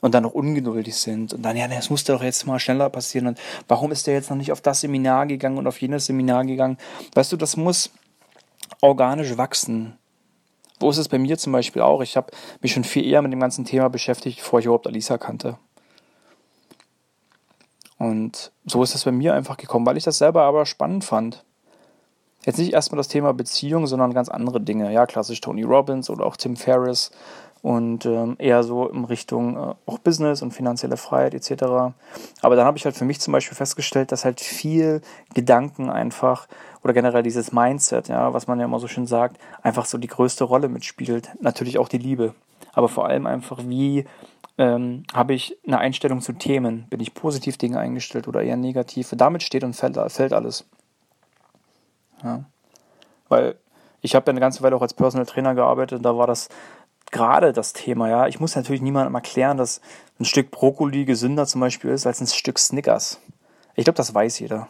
und 0.00 0.14
dann 0.14 0.22
noch 0.22 0.32
ungeduldig 0.32 0.96
sind 0.96 1.34
und 1.34 1.42
dann, 1.42 1.56
ja, 1.56 1.68
das 1.68 1.90
muss 1.90 2.04
doch 2.04 2.22
jetzt 2.22 2.46
mal 2.46 2.58
schneller 2.58 2.88
passieren 2.88 3.26
und 3.26 3.40
warum 3.68 3.92
ist 3.92 4.06
der 4.06 4.14
jetzt 4.14 4.30
noch 4.30 4.36
nicht 4.36 4.52
auf 4.52 4.62
das 4.62 4.80
Seminar 4.80 5.26
gegangen 5.26 5.58
und 5.58 5.66
auf 5.66 5.80
jenes 5.80 6.06
Seminar 6.06 6.46
gegangen? 6.46 6.78
Weißt 7.14 7.32
du, 7.32 7.36
das 7.36 7.58
muss 7.58 7.90
organisch 8.80 9.36
wachsen. 9.36 9.98
Wo 10.82 10.90
ist 10.90 10.98
es 10.98 11.08
bei 11.08 11.18
mir 11.18 11.38
zum 11.38 11.52
Beispiel 11.52 11.80
auch? 11.80 12.02
Ich 12.02 12.16
habe 12.16 12.32
mich 12.60 12.72
schon 12.72 12.84
viel 12.84 13.06
eher 13.06 13.22
mit 13.22 13.32
dem 13.32 13.40
ganzen 13.40 13.64
Thema 13.64 13.88
beschäftigt, 13.88 14.38
bevor 14.38 14.58
ich 14.58 14.66
überhaupt 14.66 14.86
Alisa 14.86 15.16
kannte. 15.16 15.56
Und 17.98 18.50
so 18.64 18.82
ist 18.82 18.96
es 18.96 19.04
bei 19.04 19.12
mir 19.12 19.32
einfach 19.32 19.56
gekommen, 19.56 19.86
weil 19.86 19.96
ich 19.96 20.02
das 20.02 20.18
selber 20.18 20.42
aber 20.42 20.66
spannend 20.66 21.04
fand. 21.04 21.44
Jetzt 22.44 22.58
nicht 22.58 22.72
erstmal 22.72 22.96
das 22.96 23.06
Thema 23.06 23.32
Beziehung, 23.32 23.86
sondern 23.86 24.12
ganz 24.12 24.28
andere 24.28 24.60
Dinge. 24.60 24.92
Ja, 24.92 25.06
klassisch 25.06 25.40
Tony 25.40 25.62
Robbins 25.62 26.10
oder 26.10 26.26
auch 26.26 26.36
Tim 26.36 26.56
Ferriss 26.56 27.12
und 27.62 28.06
ähm, 28.06 28.34
eher 28.38 28.64
so 28.64 28.88
in 28.88 29.04
Richtung 29.04 29.56
äh, 29.56 29.74
auch 29.86 29.98
Business 29.98 30.42
und 30.42 30.52
finanzielle 30.52 30.96
Freiheit 30.96 31.32
etc. 31.32 31.62
Aber 32.42 32.56
dann 32.56 32.66
habe 32.66 32.76
ich 32.76 32.84
halt 32.84 32.96
für 32.96 33.04
mich 33.04 33.20
zum 33.20 33.32
Beispiel 33.32 33.56
festgestellt, 33.56 34.10
dass 34.10 34.24
halt 34.24 34.40
viel 34.40 35.00
Gedanken 35.32 35.88
einfach 35.88 36.48
oder 36.82 36.92
generell 36.92 37.22
dieses 37.22 37.52
Mindset, 37.52 38.08
ja, 38.08 38.34
was 38.34 38.48
man 38.48 38.58
ja 38.58 38.64
immer 38.64 38.80
so 38.80 38.88
schön 38.88 39.06
sagt, 39.06 39.38
einfach 39.62 39.86
so 39.86 39.96
die 39.96 40.08
größte 40.08 40.42
Rolle 40.42 40.68
mitspielt. 40.68 41.30
Natürlich 41.40 41.78
auch 41.78 41.88
die 41.88 41.98
Liebe, 41.98 42.34
aber 42.72 42.88
vor 42.88 43.06
allem 43.06 43.26
einfach 43.26 43.60
wie 43.64 44.04
ähm, 44.58 45.04
habe 45.14 45.34
ich 45.34 45.56
eine 45.66 45.78
Einstellung 45.78 46.20
zu 46.20 46.32
Themen? 46.32 46.86
Bin 46.90 47.00
ich 47.00 47.14
positiv 47.14 47.56
Dinge 47.56 47.78
eingestellt 47.78 48.28
oder 48.28 48.42
eher 48.42 48.56
negativ? 48.56 49.12
Damit 49.16 49.42
steht 49.42 49.64
und 49.64 49.74
fällt, 49.74 49.96
fällt 50.12 50.32
alles. 50.32 50.66
Ja. 52.22 52.44
Weil 53.28 53.56
ich 54.02 54.14
habe 54.14 54.26
ja 54.26 54.30
eine 54.30 54.40
ganze 54.40 54.62
Weile 54.62 54.76
auch 54.76 54.82
als 54.82 54.94
Personal 54.94 55.26
Trainer 55.26 55.54
gearbeitet 55.54 55.98
und 55.98 56.02
da 56.02 56.16
war 56.16 56.26
das 56.26 56.48
gerade 57.10 57.52
das 57.52 57.72
Thema, 57.72 58.08
ja. 58.08 58.26
Ich 58.26 58.40
muss 58.40 58.56
natürlich 58.56 58.82
niemandem 58.82 59.14
erklären, 59.14 59.56
dass 59.56 59.80
ein 60.20 60.24
Stück 60.24 60.50
Brokkoli 60.50 61.04
gesünder 61.04 61.46
zum 61.46 61.60
Beispiel 61.60 61.90
ist 61.90 62.06
als 62.06 62.20
ein 62.20 62.26
Stück 62.26 62.58
Snickers. 62.58 63.20
Ich 63.74 63.84
glaube, 63.84 63.96
das 63.96 64.14
weiß 64.14 64.38
jeder. 64.38 64.68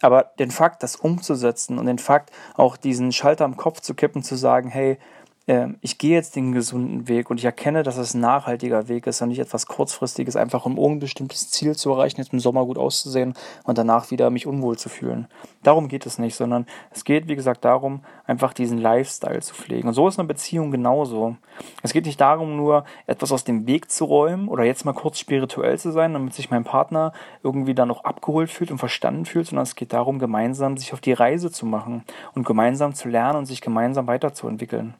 Aber 0.00 0.32
den 0.38 0.50
Fakt, 0.50 0.82
das 0.82 0.96
umzusetzen 0.96 1.78
und 1.78 1.86
den 1.86 1.98
Fakt, 1.98 2.30
auch 2.56 2.76
diesen 2.76 3.12
Schalter 3.12 3.44
am 3.44 3.56
Kopf 3.56 3.80
zu 3.80 3.94
kippen, 3.94 4.22
zu 4.22 4.36
sagen, 4.36 4.68
hey, 4.68 4.98
ich 5.46 5.98
gehe 5.98 6.14
jetzt 6.14 6.36
den 6.36 6.52
gesunden 6.52 7.06
Weg 7.06 7.28
und 7.28 7.36
ich 7.36 7.44
erkenne, 7.44 7.82
dass 7.82 7.98
es 7.98 8.14
ein 8.14 8.20
nachhaltiger 8.20 8.88
Weg 8.88 9.06
ist 9.06 9.20
und 9.20 9.28
nicht 9.28 9.40
etwas 9.40 9.66
kurzfristiges, 9.66 10.36
einfach 10.36 10.64
um 10.64 10.78
irgendein 10.78 11.00
bestimmtes 11.00 11.50
Ziel 11.50 11.76
zu 11.76 11.90
erreichen, 11.92 12.18
jetzt 12.18 12.32
im 12.32 12.40
Sommer 12.40 12.64
gut 12.64 12.78
auszusehen 12.78 13.34
und 13.64 13.76
danach 13.76 14.10
wieder 14.10 14.30
mich 14.30 14.46
unwohl 14.46 14.78
zu 14.78 14.88
fühlen. 14.88 15.28
Darum 15.62 15.88
geht 15.88 16.06
es 16.06 16.18
nicht, 16.18 16.34
sondern 16.34 16.64
es 16.92 17.04
geht, 17.04 17.28
wie 17.28 17.36
gesagt, 17.36 17.62
darum, 17.66 18.00
einfach 18.26 18.54
diesen 18.54 18.78
Lifestyle 18.78 19.42
zu 19.42 19.54
pflegen. 19.54 19.86
Und 19.86 19.92
so 19.92 20.08
ist 20.08 20.18
eine 20.18 20.26
Beziehung 20.26 20.70
genauso. 20.70 21.36
Es 21.82 21.92
geht 21.92 22.06
nicht 22.06 22.22
darum, 22.22 22.56
nur 22.56 22.84
etwas 23.06 23.30
aus 23.30 23.44
dem 23.44 23.66
Weg 23.66 23.90
zu 23.90 24.06
räumen 24.06 24.48
oder 24.48 24.64
jetzt 24.64 24.86
mal 24.86 24.94
kurz 24.94 25.18
spirituell 25.18 25.78
zu 25.78 25.92
sein, 25.92 26.14
damit 26.14 26.32
sich 26.32 26.50
mein 26.50 26.64
Partner 26.64 27.12
irgendwie 27.42 27.74
dann 27.74 27.88
noch 27.88 28.04
abgeholt 28.04 28.50
fühlt 28.50 28.70
und 28.70 28.78
verstanden 28.78 29.26
fühlt, 29.26 29.48
sondern 29.48 29.64
es 29.64 29.76
geht 29.76 29.92
darum, 29.92 30.18
gemeinsam 30.18 30.78
sich 30.78 30.94
auf 30.94 31.02
die 31.02 31.12
Reise 31.12 31.50
zu 31.50 31.66
machen 31.66 32.02
und 32.34 32.46
gemeinsam 32.46 32.94
zu 32.94 33.08
lernen 33.08 33.40
und 33.40 33.44
sich 33.44 33.60
gemeinsam 33.60 34.06
weiterzuentwickeln. 34.06 34.94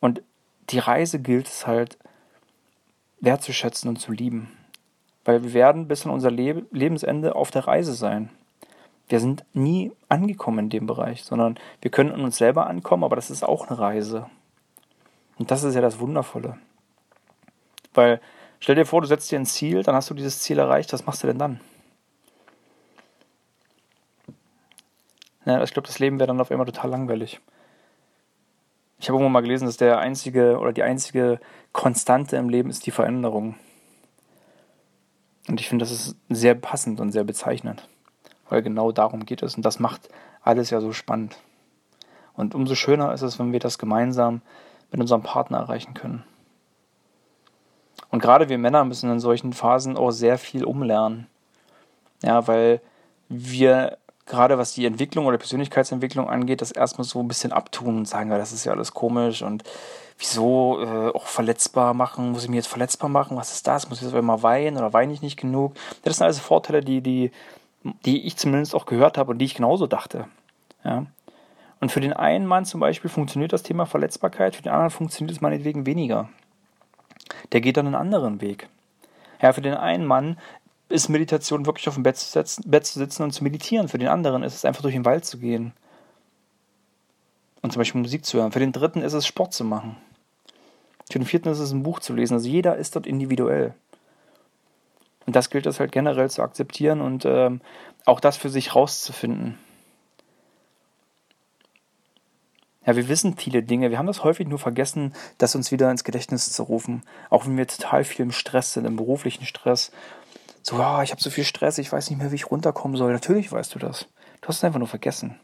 Und 0.00 0.22
die 0.70 0.78
Reise 0.78 1.20
gilt 1.20 1.46
es 1.46 1.66
halt 1.66 1.98
wertzuschätzen 3.20 3.88
und 3.88 3.96
zu 3.96 4.12
lieben. 4.12 4.50
Weil 5.24 5.42
wir 5.42 5.52
werden 5.52 5.88
bis 5.88 6.06
an 6.06 6.12
unser 6.12 6.30
Leb 6.30 6.66
Lebensende 6.72 7.36
auf 7.36 7.50
der 7.50 7.66
Reise 7.66 7.92
sein. 7.92 8.30
Wir 9.08 9.20
sind 9.20 9.44
nie 9.52 9.92
angekommen 10.08 10.60
in 10.60 10.70
dem 10.70 10.86
Bereich, 10.86 11.24
sondern 11.24 11.58
wir 11.82 11.90
können 11.90 12.12
an 12.12 12.22
uns 12.22 12.36
selber 12.36 12.66
ankommen, 12.66 13.04
aber 13.04 13.16
das 13.16 13.30
ist 13.30 13.44
auch 13.44 13.68
eine 13.68 13.78
Reise. 13.78 14.26
Und 15.38 15.50
das 15.50 15.64
ist 15.64 15.74
ja 15.74 15.80
das 15.80 15.98
Wundervolle. 15.98 16.58
Weil 17.92 18.20
stell 18.60 18.76
dir 18.76 18.86
vor, 18.86 19.00
du 19.00 19.06
setzt 19.06 19.30
dir 19.30 19.38
ein 19.38 19.46
Ziel, 19.46 19.82
dann 19.82 19.94
hast 19.94 20.10
du 20.10 20.14
dieses 20.14 20.38
Ziel 20.40 20.58
erreicht, 20.58 20.92
was 20.92 21.06
machst 21.06 21.22
du 21.22 21.26
denn 21.26 21.38
dann? 21.38 21.60
Ja, 25.44 25.62
ich 25.62 25.72
glaube, 25.72 25.88
das 25.88 25.98
Leben 25.98 26.18
wäre 26.18 26.28
dann 26.28 26.40
auf 26.40 26.50
einmal 26.50 26.66
total 26.66 26.90
langweilig. 26.90 27.40
Ich 29.00 29.08
habe 29.08 29.16
irgendwann 29.16 29.32
mal 29.32 29.40
gelesen, 29.40 29.64
dass 29.64 29.78
der 29.78 29.98
einzige 29.98 30.58
oder 30.58 30.74
die 30.74 30.82
einzige 30.82 31.40
Konstante 31.72 32.36
im 32.36 32.50
Leben 32.50 32.68
ist 32.68 32.84
die 32.84 32.90
Veränderung. 32.90 33.54
Und 35.48 35.58
ich 35.58 35.68
finde, 35.68 35.84
das 35.84 35.90
ist 35.90 36.16
sehr 36.28 36.54
passend 36.54 37.00
und 37.00 37.10
sehr 37.10 37.24
bezeichnend, 37.24 37.88
weil 38.50 38.62
genau 38.62 38.92
darum 38.92 39.24
geht 39.24 39.42
es 39.42 39.56
und 39.56 39.64
das 39.64 39.80
macht 39.80 40.10
alles 40.42 40.68
ja 40.68 40.82
so 40.82 40.92
spannend. 40.92 41.38
Und 42.34 42.54
umso 42.54 42.74
schöner 42.74 43.12
ist 43.14 43.22
es, 43.22 43.38
wenn 43.38 43.52
wir 43.52 43.58
das 43.58 43.78
gemeinsam 43.78 44.42
mit 44.90 45.00
unserem 45.00 45.22
Partner 45.22 45.58
erreichen 45.58 45.94
können. 45.94 46.22
Und 48.10 48.20
gerade 48.20 48.50
wir 48.50 48.58
Männer 48.58 48.84
müssen 48.84 49.10
in 49.10 49.20
solchen 49.20 49.54
Phasen 49.54 49.96
auch 49.96 50.10
sehr 50.10 50.36
viel 50.36 50.64
umlernen. 50.64 51.26
Ja, 52.22 52.46
weil 52.46 52.82
wir 53.28 53.96
gerade 54.30 54.56
was 54.56 54.72
die 54.72 54.86
Entwicklung 54.86 55.26
oder 55.26 55.36
Persönlichkeitsentwicklung 55.36 56.28
angeht, 56.28 56.62
das 56.62 56.70
erstmal 56.70 57.04
so 57.04 57.20
ein 57.20 57.28
bisschen 57.28 57.52
abtun 57.52 57.98
und 57.98 58.08
sagen, 58.08 58.30
ja, 58.30 58.38
das 58.38 58.52
ist 58.52 58.64
ja 58.64 58.72
alles 58.72 58.94
komisch 58.94 59.42
und 59.42 59.64
wieso 60.18 60.80
äh, 60.80 61.10
auch 61.10 61.26
verletzbar 61.26 61.94
machen, 61.94 62.30
muss 62.30 62.44
ich 62.44 62.50
mir 62.50 62.56
jetzt 62.56 62.68
verletzbar 62.68 63.10
machen, 63.10 63.36
was 63.36 63.52
ist 63.52 63.66
das, 63.66 63.88
muss 63.88 63.98
ich 63.98 64.04
jetzt 64.06 64.16
immer 64.16 64.42
weinen 64.42 64.76
oder 64.76 64.92
weine 64.92 65.12
ich 65.12 65.22
nicht 65.22 65.38
genug? 65.38 65.74
Das 66.02 66.16
sind 66.16 66.24
alles 66.24 66.38
Vorteile, 66.38 66.80
die, 66.80 67.00
die, 67.00 67.32
die 68.04 68.26
ich 68.26 68.36
zumindest 68.36 68.74
auch 68.74 68.86
gehört 68.86 69.18
habe 69.18 69.32
und 69.32 69.38
die 69.38 69.46
ich 69.46 69.54
genauso 69.54 69.86
dachte. 69.86 70.26
Ja. 70.84 71.06
Und 71.80 71.90
für 71.90 72.00
den 72.00 72.12
einen 72.12 72.46
Mann 72.46 72.66
zum 72.66 72.80
Beispiel 72.80 73.10
funktioniert 73.10 73.52
das 73.52 73.62
Thema 73.62 73.86
Verletzbarkeit, 73.86 74.54
für 74.54 74.62
den 74.62 74.72
anderen 74.72 74.90
funktioniert 74.90 75.34
es 75.34 75.40
meinetwegen 75.40 75.86
weniger. 75.86 76.28
Der 77.52 77.60
geht 77.60 77.76
dann 77.76 77.86
einen 77.86 77.94
anderen 77.94 78.40
Weg. 78.40 78.68
Ja, 79.40 79.54
für 79.54 79.62
den 79.62 79.74
einen 79.74 80.04
Mann 80.04 80.36
ist 80.90 81.08
Meditation 81.08 81.66
wirklich 81.66 81.88
auf 81.88 81.94
dem 81.94 82.02
Bett 82.02 82.16
zu, 82.16 82.28
setzen, 82.28 82.64
Bett 82.66 82.84
zu 82.84 82.98
sitzen 82.98 83.22
und 83.22 83.32
zu 83.32 83.44
meditieren. 83.44 83.88
Für 83.88 83.98
den 83.98 84.08
anderen 84.08 84.42
ist 84.42 84.54
es 84.54 84.64
einfach 84.64 84.82
durch 84.82 84.94
den 84.94 85.04
Wald 85.04 85.24
zu 85.24 85.38
gehen 85.38 85.72
und 87.62 87.72
zum 87.72 87.80
Beispiel 87.80 88.00
Musik 88.00 88.24
zu 88.24 88.38
hören. 88.38 88.52
Für 88.52 88.58
den 88.58 88.72
dritten 88.72 89.02
ist 89.02 89.12
es 89.12 89.26
Sport 89.26 89.54
zu 89.54 89.64
machen. 89.64 89.96
Für 91.10 91.18
den 91.18 91.26
vierten 91.26 91.48
ist 91.48 91.58
es 91.58 91.72
ein 91.72 91.82
Buch 91.82 92.00
zu 92.00 92.12
lesen. 92.12 92.34
Also 92.34 92.48
jeder 92.48 92.76
ist 92.76 92.96
dort 92.96 93.06
individuell. 93.06 93.74
Und 95.26 95.36
das 95.36 95.50
gilt 95.50 95.66
es 95.66 95.78
halt 95.78 95.92
generell 95.92 96.30
zu 96.30 96.42
akzeptieren 96.42 97.00
und 97.00 97.24
ähm, 97.24 97.60
auch 98.04 98.20
das 98.20 98.36
für 98.36 98.48
sich 98.48 98.74
rauszufinden. 98.74 99.58
Ja, 102.86 102.96
wir 102.96 103.08
wissen 103.08 103.36
viele 103.36 103.62
Dinge. 103.62 103.90
Wir 103.90 103.98
haben 103.98 104.06
das 104.06 104.24
häufig 104.24 104.48
nur 104.48 104.58
vergessen, 104.58 105.14
das 105.38 105.54
uns 105.54 105.70
wieder 105.70 105.90
ins 105.90 106.02
Gedächtnis 106.02 106.50
zu 106.50 106.62
rufen. 106.62 107.02
Auch 107.28 107.46
wenn 107.46 107.56
wir 107.56 107.66
total 107.66 108.04
viel 108.04 108.24
im 108.24 108.32
Stress 108.32 108.72
sind, 108.72 108.86
im 108.86 108.96
beruflichen 108.96 109.44
Stress. 109.44 109.92
So, 110.62 110.76
oh, 110.76 111.00
ich 111.02 111.10
habe 111.10 111.22
so 111.22 111.30
viel 111.30 111.44
Stress, 111.44 111.78
ich 111.78 111.90
weiß 111.90 112.10
nicht 112.10 112.18
mehr, 112.18 112.30
wie 112.30 112.36
ich 112.36 112.50
runterkommen 112.50 112.96
soll. 112.96 113.12
Natürlich 113.12 113.50
weißt 113.50 113.74
du 113.74 113.78
das. 113.78 114.06
Du 114.40 114.48
hast 114.48 114.58
es 114.58 114.64
einfach 114.64 114.78
nur 114.78 114.88
vergessen. 114.88 115.38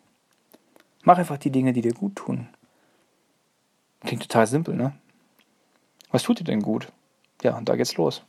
Mach 1.02 1.18
einfach 1.18 1.38
die 1.38 1.50
Dinge, 1.50 1.72
die 1.72 1.82
dir 1.82 1.94
gut 1.94 2.16
tun. 2.16 2.48
Klingt 4.00 4.22
total 4.22 4.46
simpel, 4.46 4.74
ne? 4.74 4.92
Was 6.10 6.22
tut 6.22 6.40
dir 6.40 6.44
denn 6.44 6.62
gut? 6.62 6.92
Ja, 7.42 7.56
und 7.56 7.68
da 7.68 7.76
geht's 7.76 7.96
los. 7.96 8.22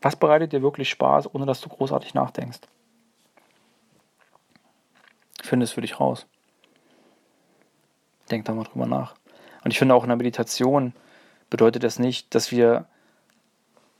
Was 0.00 0.16
bereitet 0.16 0.52
dir 0.52 0.62
wirklich 0.62 0.88
Spaß, 0.90 1.32
ohne 1.34 1.46
dass 1.46 1.60
du 1.60 1.68
großartig 1.68 2.14
nachdenkst? 2.14 2.60
Finde 5.42 5.64
es 5.64 5.72
für 5.72 5.80
dich 5.80 6.00
raus. 6.00 6.26
Denk 8.30 8.44
da 8.44 8.52
mal 8.52 8.64
drüber 8.64 8.86
nach. 8.86 9.14
Und 9.64 9.70
ich 9.70 9.78
finde 9.78 9.94
auch 9.94 10.02
in 10.02 10.08
der 10.08 10.16
Meditation 10.16 10.92
bedeutet 11.50 11.84
das 11.84 11.98
nicht, 11.98 12.34
dass 12.34 12.50
wir 12.50 12.86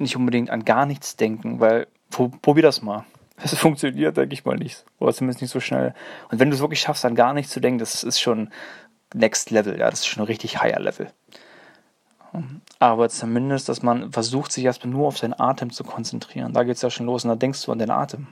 nicht 0.02 0.16
unbedingt 0.16 0.50
an 0.50 0.64
gar 0.64 0.86
nichts 0.86 1.16
denken, 1.16 1.60
weil 1.60 1.86
probier 2.10 2.62
das 2.62 2.82
mal. 2.82 3.04
Es 3.44 3.54
funktioniert, 3.54 4.16
denke 4.16 4.34
ich 4.34 4.44
mal, 4.44 4.56
nicht. 4.56 4.84
Oder 5.00 5.12
zumindest 5.12 5.40
nicht 5.40 5.50
so 5.50 5.58
schnell. 5.58 5.94
Und 6.30 6.38
wenn 6.38 6.50
du 6.50 6.54
es 6.54 6.60
wirklich 6.60 6.80
schaffst, 6.80 7.04
an 7.04 7.16
gar 7.16 7.32
nichts 7.32 7.50
zu 7.50 7.60
denken, 7.60 7.80
das 7.80 8.04
ist 8.04 8.20
schon 8.20 8.50
Next 9.14 9.50
Level, 9.50 9.78
ja, 9.80 9.90
das 9.90 10.00
ist 10.00 10.06
schon 10.06 10.22
richtig 10.22 10.62
higher 10.62 10.78
Level. 10.78 11.08
Aber 12.78 13.08
zumindest, 13.08 13.68
dass 13.68 13.82
man 13.82 14.12
versucht, 14.12 14.52
sich 14.52 14.64
erstmal 14.64 14.92
nur 14.92 15.08
auf 15.08 15.18
seinen 15.18 15.38
Atem 15.38 15.70
zu 15.70 15.84
konzentrieren. 15.84 16.52
Da 16.52 16.62
geht 16.62 16.76
es 16.76 16.82
ja 16.82 16.90
schon 16.90 17.06
los 17.06 17.24
und 17.24 17.30
da 17.30 17.36
denkst 17.36 17.64
du 17.64 17.72
an 17.72 17.78
den 17.78 17.90
Atem. 17.90 18.28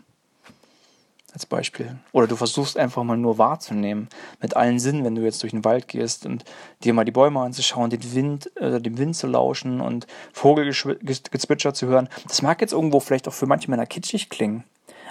Als 1.33 1.47
Beispiel. 1.47 1.97
Oder 2.11 2.27
du 2.27 2.35
versuchst 2.35 2.77
einfach 2.77 3.05
mal 3.05 3.17
nur 3.17 3.39
wahrzunehmen, 3.39 4.09
mit 4.41 4.57
allen 4.57 4.81
Sinnen, 4.81 5.05
wenn 5.05 5.15
du 5.15 5.23
jetzt 5.23 5.43
durch 5.43 5.53
den 5.53 5.65
Wald 5.65 5.87
gehst 5.87 6.27
und 6.27 6.45
dir 6.83 6.93
mal 6.93 7.05
die 7.05 7.13
Bäume 7.13 7.41
anzuschauen, 7.41 7.89
den 7.89 8.15
Wind, 8.15 8.57
äh, 8.57 8.81
dem 8.81 8.99
Wind 8.99 9.15
zu 9.15 9.29
lauschen 9.29 9.81
und 9.81 10.09
Vogelgezwitscher 10.33 11.73
zu 11.73 11.87
hören. 11.87 12.09
Das 12.27 12.43
mag 12.43 12.61
jetzt 12.61 12.73
irgendwo 12.73 12.99
vielleicht 12.99 13.29
auch 13.29 13.33
für 13.33 13.47
manche 13.47 13.71
Männer 13.71 13.87
kitschig 13.87 14.29
klingen, 14.29 14.65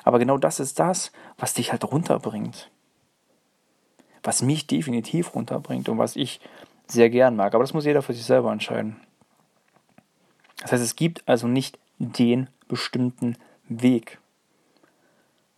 aber 0.04 0.20
genau 0.20 0.38
das 0.38 0.60
ist 0.60 0.80
das, 0.80 1.12
was 1.38 1.54
dich 1.54 1.72
halt 1.72 1.86
runterbringt. 1.86 2.70
Was 4.24 4.42
mich 4.42 4.68
definitiv 4.68 5.36
runterbringt 5.36 5.88
und 5.88 5.98
was 5.98 6.18
ich 6.18 6.42
sehr 6.88 7.10
gern 7.10 7.38
mag. 7.38 7.54
Aber 7.54 7.64
das 7.64 7.74
muss 7.74 7.86
jeder 7.86 8.02
für 8.02 8.14
sich 8.14 8.26
selber 8.26 8.52
entscheiden. 8.52 8.98
Das 10.62 10.74
heißt, 10.74 10.84
es 10.84 10.98
gibt 10.98 11.24
also 11.28 11.48
nicht 11.48 11.80
den 11.98 12.50
bestimmten 12.68 13.38
Weg, 13.70 14.20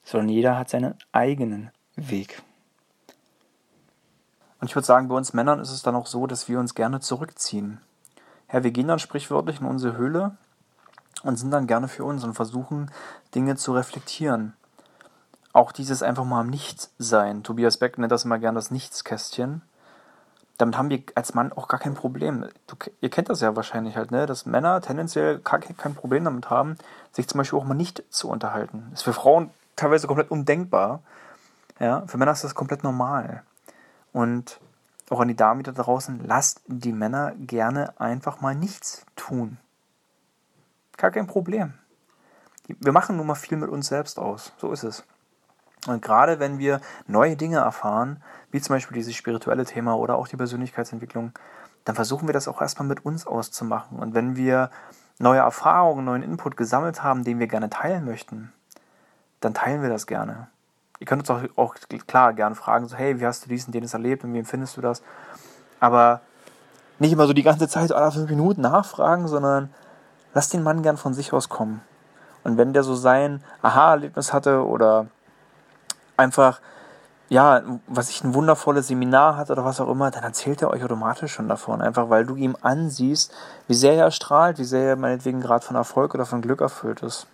sondern 0.04 0.30
jeder 0.30 0.58
hat 0.58 0.70
seinen 0.70 0.96
eigenen 1.12 1.72
Weg. 1.96 2.42
Und 4.60 4.70
ich 4.70 4.76
würde 4.76 4.86
sagen, 4.86 5.08
bei 5.08 5.16
uns 5.16 5.34
Männern 5.34 5.60
ist 5.60 5.72
es 5.72 5.82
dann 5.82 5.96
auch 5.96 6.08
so, 6.08 6.28
dass 6.28 6.48
wir 6.48 6.60
uns 6.60 6.76
gerne 6.76 7.00
zurückziehen. 7.00 7.82
Ja, 8.52 8.64
wir 8.64 8.72
gehen 8.72 8.88
dann 8.88 9.00
sprichwörtlich 9.00 9.60
in 9.60 9.68
unsere 9.68 9.98
Höhle 9.98 10.38
und 11.24 11.38
sind 11.38 11.52
dann 11.52 11.68
gerne 11.68 11.88
für 11.88 12.04
uns 12.04 12.24
und 12.24 12.34
versuchen, 12.34 12.92
Dinge 13.34 13.56
zu 13.56 13.74
reflektieren. 13.74 14.54
Auch 15.54 15.72
dieses 15.72 16.04
einfach 16.04 16.26
mal 16.26 16.42
am 16.42 16.50
Nichts 16.50 16.94
sein. 16.98 17.44
Tobias 17.44 17.78
Beck 17.78 17.98
nennt 17.98 18.12
das 18.12 18.26
immer 18.26 18.40
gerne 18.40 18.58
das 18.58 18.72
Nichtskästchen 18.72 19.64
damit 20.62 20.78
haben 20.78 20.90
wir 20.90 21.02
als 21.16 21.34
Mann 21.34 21.52
auch 21.52 21.68
gar 21.68 21.80
kein 21.80 21.96
Problem. 21.96 22.46
Du, 22.68 22.76
ihr 23.02 23.10
kennt 23.10 23.30
das 23.30 23.42
ja 23.42 23.56
wahrscheinlich 23.56 23.98
halt, 23.98 24.12
ne? 24.12 24.28
dass 24.28 24.46
Männer 24.46 24.80
tendenziell 24.82 25.40
kein 25.40 25.96
Problem 25.96 26.24
damit 26.24 26.50
haben, 26.50 26.78
sich 27.12 27.28
zum 27.28 27.40
Beispiel 27.40 27.58
auch 27.58 27.66
mal 27.66 27.74
nicht 27.74 28.04
zu 28.10 28.30
unterhalten. 28.30 28.88
Das 28.92 29.00
ist 29.00 29.04
für 29.04 29.14
Frauen 29.14 29.50
teilweise 29.76 30.08
komplett 30.08 30.32
undenkbar. 30.32 31.02
Ja? 31.80 32.06
Für 32.08 32.18
Männer 32.18 32.32
ist 32.32 32.44
das 32.44 32.56
komplett 32.56 32.84
normal. 32.84 33.44
Und 34.14 34.60
auch 35.10 35.20
an 35.20 35.28
die 35.28 35.36
Damen 35.36 35.60
wieder 35.60 35.74
draußen, 35.74 36.22
lasst 36.26 36.62
die 36.68 36.94
Männer 36.94 37.34
gerne 37.38 38.00
einfach 38.00 38.42
mal 38.42 38.56
nichts 38.56 39.06
tun. 39.16 39.58
Gar 40.98 41.12
kein 41.12 41.28
Problem. 41.28 41.74
Wir 42.68 42.92
machen 42.92 43.18
nun 43.18 43.28
mal 43.28 43.36
viel 43.36 43.58
mit 43.58 43.70
uns 43.70 43.88
selbst 43.88 44.20
aus. 44.20 44.54
So 44.58 44.72
ist 44.72 44.84
es. 44.84 45.04
Und 45.88 46.02
gerade 46.02 46.40
wenn 46.40 46.60
wir 46.60 46.80
neue 47.08 47.36
Dinge 47.36 47.58
erfahren, 47.58 48.22
wie 48.52 48.62
zum 48.62 48.76
Beispiel 48.76 48.96
dieses 48.96 49.16
spirituelle 49.16 49.66
Thema 49.66 49.98
oder 49.98 50.16
auch 50.16 50.28
die 50.28 50.38
Persönlichkeitsentwicklung, 50.38 51.34
dann 51.86 51.96
versuchen 51.96 52.28
wir 52.28 52.34
das 52.34 52.48
auch 52.48 52.62
erstmal 52.62 52.88
mit 52.88 53.04
uns 53.04 53.26
auszumachen. 53.26 53.98
Und 53.98 54.14
wenn 54.14 54.36
wir 54.36 54.70
neue 55.18 55.40
Erfahrungen, 55.40 56.06
neuen 56.06 56.24
Input 56.24 56.56
gesammelt 56.56 57.04
haben, 57.04 57.24
den 57.24 57.40
wir 57.40 57.48
gerne 57.48 57.70
teilen 57.70 58.06
möchten, 58.06 58.54
dann 59.42 59.54
teilen 59.54 59.82
wir 59.82 59.90
das 59.90 60.08
gerne. 60.08 60.48
Ihr 61.00 61.08
könnt 61.08 61.28
uns 61.28 61.30
auch, 61.30 61.42
auch 61.58 61.76
klar 62.08 62.34
gerne 62.34 62.56
fragen, 62.56 62.88
so, 62.88 62.96
hey, 62.96 63.20
wie 63.20 63.26
hast 63.26 63.46
du 63.46 63.50
dies 63.50 63.66
und 63.66 63.74
jenes 63.74 63.94
erlebt 63.94 64.24
und 64.24 64.34
wie 64.34 64.40
empfindest 64.40 64.78
du 64.78 64.82
das? 64.82 65.02
Aber 65.80 66.22
nicht 67.00 67.12
immer 67.12 67.26
so 67.26 67.34
die 67.34 67.44
ganze 67.44 67.68
Zeit 67.68 67.92
alle 67.92 68.12
fünf 68.12 68.30
Minuten 68.30 68.62
nachfragen, 68.62 69.28
sondern 69.28 69.74
lass 70.36 70.50
den 70.50 70.62
Mann 70.62 70.84
gern 70.84 70.98
von 70.98 71.16
sich 71.16 71.34
aus 71.34 71.50
kommen. 71.50 71.82
Und 72.44 72.58
wenn 72.58 72.74
der 72.74 72.84
so 72.84 72.96
sein 72.96 73.44
Aha-Erlebnis 73.64 74.32
hatte 74.32 74.66
oder 74.66 75.08
einfach, 76.18 76.62
ja, 77.30 77.62
was 77.88 78.10
ich 78.10 78.24
ein 78.24 78.36
wundervolles 78.36 78.88
Seminar 78.88 79.38
hat 79.38 79.50
oder 79.50 79.66
was 79.66 79.82
auch 79.82 79.90
immer, 79.90 80.12
dann 80.12 80.24
erzählt 80.24 80.62
er 80.62 80.70
euch 80.70 80.84
automatisch 80.84 81.34
schon 81.34 81.48
davon. 81.50 81.82
Einfach 81.82 82.10
weil 82.12 82.26
du 82.26 82.36
ihm 82.36 82.56
ansiehst, 82.62 83.34
wie 83.68 83.74
sehr 83.74 83.96
er 83.96 84.12
strahlt, 84.12 84.60
wie 84.60 84.64
sehr 84.64 84.90
er 84.90 84.96
meinetwegen 84.96 85.42
gerade 85.42 85.66
von 85.66 85.76
Erfolg 85.76 86.14
oder 86.14 86.28
von 86.28 86.42
Glück 86.42 86.62
erfüllt 86.62 87.02
ist. 87.02 87.26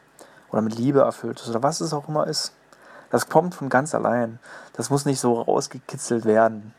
Oder 0.52 0.62
mit 0.62 0.78
Liebe 0.78 1.02
erfüllt 1.02 1.40
ist 1.40 1.50
oder 1.50 1.64
was 1.64 1.82
es 1.82 1.94
auch 1.94 2.08
immer 2.08 2.28
ist. 2.28 2.54
Das 3.10 3.30
kommt 3.30 3.56
von 3.56 3.70
ganz 3.70 3.96
allein. 3.96 4.40
Das 4.74 4.90
muss 4.90 5.06
nicht 5.06 5.20
so 5.20 5.42
rausgekitzelt 5.42 6.26
werden. 6.26 6.74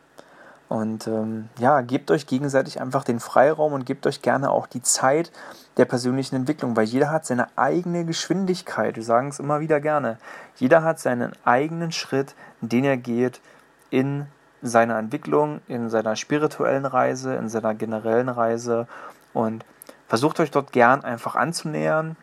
Und 0.69 1.07
ähm, 1.07 1.49
ja, 1.59 1.81
gebt 1.81 2.11
euch 2.11 2.27
gegenseitig 2.27 2.81
einfach 2.81 3.03
den 3.03 3.21
Freiraum 3.21 3.73
und 3.73 3.87
gebt 3.87 4.07
euch 4.07 4.21
gerne 4.21 4.51
auch 4.51 4.67
die 4.67 4.83
Zeit 4.83 5.33
der 5.79 5.87
persönlichen 5.87 6.37
Entwicklung, 6.37 6.77
weil 6.77 6.85
jeder 6.85 7.11
hat 7.11 7.25
seine 7.25 7.47
eigene 7.57 8.05
Geschwindigkeit. 8.05 8.97
Wir 8.97 9.03
sagen 9.03 9.29
es 9.29 9.39
immer 9.39 9.61
wieder 9.61 9.81
gerne. 9.81 10.19
Jeder 10.57 10.83
hat 10.83 11.01
seinen 11.01 11.33
eigenen 11.45 11.91
Schritt, 11.93 12.35
den 12.61 12.85
er 12.85 12.99
geht 12.99 13.41
in 13.89 14.27
seiner 14.61 14.99
Entwicklung, 14.99 15.61
in 15.69 15.89
seiner 15.89 16.17
spirituellen 16.17 16.85
Reise, 16.85 17.35
in 17.37 17.49
seiner 17.49 17.75
generellen 17.75 18.29
Reise 18.29 18.87
und 19.33 19.65
versucht 20.07 20.41
euch 20.41 20.51
dort 20.51 20.73
gern 20.73 21.05
einfach 21.05 21.37
anzunähern 21.37 22.17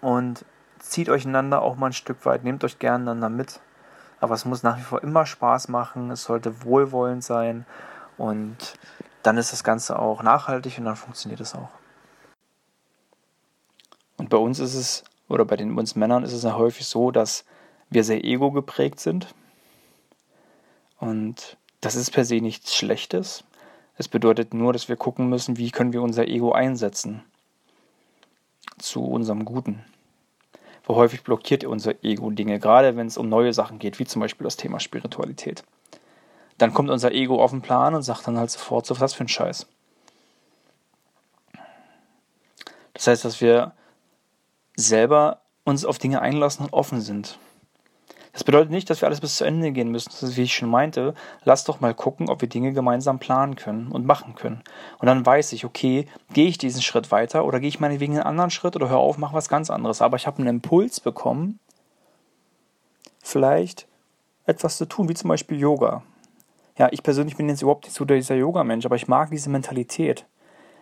und 0.00 0.44
zieht 0.80 1.08
euch 1.08 1.26
einander 1.26 1.62
auch 1.62 1.76
mal 1.76 1.86
ein 1.86 1.92
Stück 1.92 2.26
weit, 2.26 2.44
nehmt 2.44 2.64
euch 2.64 2.78
gern 2.78 3.02
einander 3.02 3.28
mit 3.28 3.60
aber 4.20 4.34
es 4.34 4.44
muss 4.44 4.62
nach 4.62 4.78
wie 4.78 4.82
vor 4.82 5.02
immer 5.02 5.26
Spaß 5.26 5.68
machen, 5.68 6.10
es 6.10 6.24
sollte 6.24 6.62
wohlwollend 6.62 7.24
sein 7.24 7.64
und 8.18 8.78
dann 9.22 9.38
ist 9.38 9.52
das 9.52 9.64
Ganze 9.64 9.98
auch 9.98 10.22
nachhaltig 10.22 10.78
und 10.78 10.84
dann 10.84 10.96
funktioniert 10.96 11.40
es 11.40 11.54
auch. 11.54 11.70
Und 14.18 14.28
bei 14.28 14.36
uns 14.36 14.58
ist 14.58 14.74
es, 14.74 15.04
oder 15.28 15.46
bei 15.46 15.56
den 15.56 15.76
uns 15.76 15.96
Männern 15.96 16.22
ist 16.22 16.34
es 16.34 16.42
ja 16.42 16.54
häufig 16.54 16.86
so, 16.86 17.10
dass 17.10 17.44
wir 17.88 18.04
sehr 18.04 18.22
ego 18.22 18.50
geprägt 18.50 19.00
sind. 19.00 19.34
Und 20.98 21.56
das 21.80 21.96
ist 21.96 22.10
per 22.10 22.26
se 22.26 22.36
nichts 22.36 22.74
Schlechtes. 22.74 23.44
Es 23.96 24.08
bedeutet 24.08 24.52
nur, 24.52 24.74
dass 24.74 24.88
wir 24.88 24.96
gucken 24.96 25.30
müssen, 25.30 25.56
wie 25.56 25.70
können 25.70 25.94
wir 25.94 26.02
unser 26.02 26.28
Ego 26.28 26.52
einsetzen 26.52 27.24
zu 28.78 29.04
unserem 29.04 29.46
Guten 29.46 29.84
wo 30.84 30.96
häufig 30.96 31.22
blockiert 31.22 31.64
unser 31.64 32.02
Ego 32.04 32.30
Dinge, 32.30 32.58
gerade 32.58 32.96
wenn 32.96 33.06
es 33.06 33.18
um 33.18 33.28
neue 33.28 33.52
Sachen 33.52 33.78
geht, 33.78 33.98
wie 33.98 34.04
zum 34.06 34.20
Beispiel 34.20 34.44
das 34.44 34.56
Thema 34.56 34.80
Spiritualität. 34.80 35.64
Dann 36.58 36.74
kommt 36.74 36.90
unser 36.90 37.12
Ego 37.12 37.42
auf 37.42 37.52
den 37.52 37.62
Plan 37.62 37.94
und 37.94 38.02
sagt 38.02 38.26
dann 38.26 38.38
halt 38.38 38.50
sofort, 38.50 38.86
so 38.86 38.98
was 39.00 39.14
für 39.14 39.24
ein 39.24 39.28
Scheiß. 39.28 39.66
Das 42.92 43.06
heißt, 43.06 43.24
dass 43.24 43.40
wir 43.40 43.72
selber 44.76 45.40
uns 45.64 45.84
auf 45.84 45.98
Dinge 45.98 46.20
einlassen 46.20 46.66
und 46.66 46.72
offen 46.72 47.00
sind. 47.00 47.38
Das 48.32 48.44
bedeutet 48.44 48.70
nicht, 48.70 48.88
dass 48.88 49.00
wir 49.00 49.08
alles 49.08 49.20
bis 49.20 49.36
zu 49.36 49.44
Ende 49.44 49.72
gehen 49.72 49.90
müssen. 49.90 50.10
Das 50.10 50.22
ist, 50.22 50.36
wie 50.36 50.42
ich 50.42 50.54
schon 50.54 50.70
meinte, 50.70 51.14
lass 51.44 51.64
doch 51.64 51.80
mal 51.80 51.94
gucken, 51.94 52.28
ob 52.28 52.40
wir 52.40 52.48
Dinge 52.48 52.72
gemeinsam 52.72 53.18
planen 53.18 53.56
können 53.56 53.90
und 53.90 54.06
machen 54.06 54.34
können. 54.36 54.62
Und 54.98 55.06
dann 55.06 55.26
weiß 55.26 55.52
ich, 55.52 55.64
okay, 55.64 56.06
gehe 56.32 56.46
ich 56.46 56.58
diesen 56.58 56.82
Schritt 56.82 57.10
weiter 57.10 57.44
oder 57.44 57.58
gehe 57.58 57.68
ich 57.68 57.80
meinetwegen 57.80 58.14
einen 58.14 58.22
anderen 58.22 58.50
Schritt 58.50 58.76
oder 58.76 58.88
hör 58.88 58.98
auf, 58.98 59.18
mach 59.18 59.32
was 59.32 59.48
ganz 59.48 59.68
anderes. 59.68 60.00
Aber 60.00 60.16
ich 60.16 60.26
habe 60.26 60.38
einen 60.38 60.48
Impuls 60.48 61.00
bekommen, 61.00 61.58
vielleicht 63.20 63.88
etwas 64.46 64.76
zu 64.76 64.86
tun, 64.86 65.08
wie 65.08 65.14
zum 65.14 65.28
Beispiel 65.28 65.58
Yoga. 65.58 66.02
Ja, 66.78 66.88
ich 66.92 67.02
persönlich 67.02 67.36
bin 67.36 67.48
jetzt 67.48 67.62
überhaupt 67.62 67.84
nicht 67.84 67.94
so 67.94 68.04
dieser 68.04 68.36
Yoga-Mensch, 68.36 68.86
aber 68.86 68.96
ich 68.96 69.08
mag 69.08 69.30
diese 69.30 69.50
Mentalität. 69.50 70.24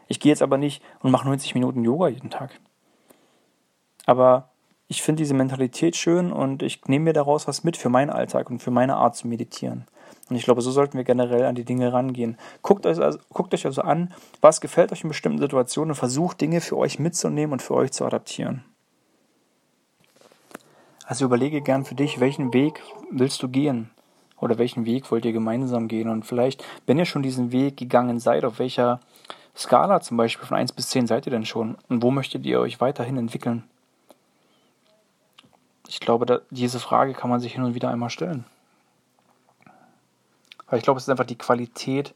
Ich 0.06 0.20
gehe 0.20 0.30
jetzt 0.30 0.42
aber 0.42 0.58
nicht 0.58 0.82
und 1.00 1.10
mache 1.10 1.26
90 1.26 1.54
Minuten 1.54 1.82
Yoga 1.84 2.08
jeden 2.08 2.30
Tag. 2.30 2.60
Aber 4.06 4.47
ich 4.88 5.02
finde 5.02 5.22
diese 5.22 5.34
Mentalität 5.34 5.96
schön 5.96 6.32
und 6.32 6.62
ich 6.62 6.86
nehme 6.86 7.06
mir 7.06 7.12
daraus 7.12 7.46
was 7.46 7.62
mit 7.62 7.76
für 7.76 7.90
meinen 7.90 8.08
Alltag 8.08 8.48
und 8.48 8.62
für 8.62 8.70
meine 8.70 8.96
Art 8.96 9.16
zu 9.16 9.28
meditieren. 9.28 9.86
Und 10.30 10.36
ich 10.36 10.44
glaube, 10.44 10.62
so 10.62 10.70
sollten 10.70 10.96
wir 10.96 11.04
generell 11.04 11.44
an 11.44 11.54
die 11.54 11.64
Dinge 11.64 11.92
rangehen. 11.92 12.38
Guckt 12.62 12.86
euch, 12.86 12.98
also, 12.98 13.18
guckt 13.32 13.52
euch 13.52 13.66
also 13.66 13.82
an, 13.82 14.12
was 14.40 14.62
gefällt 14.62 14.90
euch 14.90 15.02
in 15.02 15.08
bestimmten 15.08 15.38
Situationen 15.38 15.90
und 15.90 15.96
versucht 15.96 16.40
Dinge 16.40 16.62
für 16.62 16.78
euch 16.78 16.98
mitzunehmen 16.98 17.52
und 17.52 17.62
für 17.62 17.74
euch 17.74 17.92
zu 17.92 18.04
adaptieren. 18.04 18.64
Also 21.06 21.26
überlege 21.26 21.60
gern 21.60 21.84
für 21.84 21.94
dich, 21.94 22.20
welchen 22.20 22.52
Weg 22.52 22.82
willst 23.10 23.42
du 23.42 23.48
gehen? 23.48 23.90
Oder 24.40 24.56
welchen 24.58 24.86
Weg 24.86 25.10
wollt 25.10 25.24
ihr 25.24 25.32
gemeinsam 25.32 25.88
gehen? 25.88 26.08
Und 26.08 26.24
vielleicht, 26.24 26.64
wenn 26.86 26.98
ihr 26.98 27.06
schon 27.06 27.22
diesen 27.22 27.52
Weg 27.52 27.76
gegangen 27.76 28.20
seid, 28.20 28.44
auf 28.44 28.58
welcher 28.58 29.00
Skala 29.56 30.00
zum 30.00 30.16
Beispiel 30.16 30.46
von 30.46 30.56
1 30.56 30.72
bis 30.72 30.88
10 30.90 31.06
seid 31.06 31.26
ihr 31.26 31.32
denn 31.32 31.46
schon? 31.46 31.76
Und 31.88 32.02
wo 32.02 32.10
möchtet 32.10 32.46
ihr 32.46 32.60
euch 32.60 32.80
weiterhin 32.80 33.16
entwickeln? 33.18 33.64
Ich 35.88 36.00
glaube, 36.00 36.26
da, 36.26 36.40
diese 36.50 36.80
Frage 36.80 37.14
kann 37.14 37.30
man 37.30 37.40
sich 37.40 37.54
hin 37.54 37.64
und 37.64 37.74
wieder 37.74 37.88
einmal 37.88 38.10
stellen. 38.10 38.44
Weil 40.68 40.78
ich 40.78 40.84
glaube, 40.84 40.98
es 40.98 41.04
ist 41.04 41.08
einfach 41.08 41.24
die 41.24 41.38
Qualität 41.38 42.14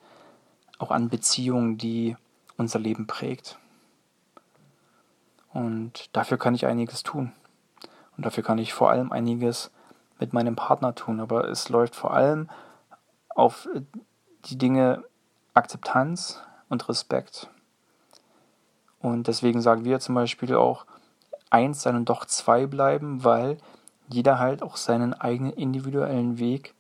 auch 0.79 0.91
an 0.91 1.09
Beziehungen, 1.09 1.79
die 1.79 2.15
unser 2.59 2.79
Leben 2.79 3.07
prägt. 3.07 3.59
Und 5.55 6.15
dafür 6.15 6.37
kann 6.37 6.55
ich 6.55 6.67
einiges 6.67 7.03
tun. 7.03 7.33
Und 8.19 8.27
dafür 8.27 8.43
kann 8.45 8.59
ich 8.59 8.75
vor 8.75 8.91
allem 8.91 9.11
einiges 9.11 9.71
mit 10.21 10.35
meinem 10.35 10.55
Partner 10.55 10.95
tun. 10.95 11.19
Aber 11.19 11.49
es 11.49 11.71
läuft 11.71 11.97
vor 11.97 12.13
allem 12.13 12.51
auf 13.31 13.67
die 14.45 14.59
Dinge 14.59 15.03
Akzeptanz 15.55 16.43
und 16.69 16.87
Respekt. 16.91 17.49
Und 19.01 19.29
deswegen 19.29 19.63
sagen 19.63 19.87
wir 19.87 19.99
zum 19.99 20.15
Beispiel 20.15 20.55
auch 20.55 20.85
eins 21.53 21.83
sein 21.83 21.97
und 21.97 22.09
doch 22.09 22.25
zwei 22.25 22.67
bleiben, 22.67 23.25
weil 23.25 23.59
jeder 24.09 24.38
halt 24.38 24.62
auch 24.62 24.77
seinen 24.77 25.15
eigenen 25.15 25.53
individuellen 25.53 26.38
Weg 26.38 26.75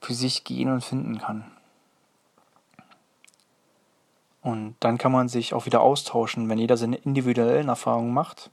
für 0.00 0.14
sich 0.14 0.44
gehen 0.44 0.70
und 0.70 0.84
finden 0.84 1.18
kann. 1.18 1.44
Und 4.42 4.76
dann 4.80 4.98
kann 4.98 5.10
man 5.10 5.28
sich 5.28 5.54
auch 5.54 5.66
wieder 5.66 5.80
austauschen, 5.80 6.48
wenn 6.48 6.58
jeder 6.58 6.76
seine 6.76 6.96
individuellen 6.96 7.68
Erfahrungen 7.68 8.14
macht. 8.14 8.50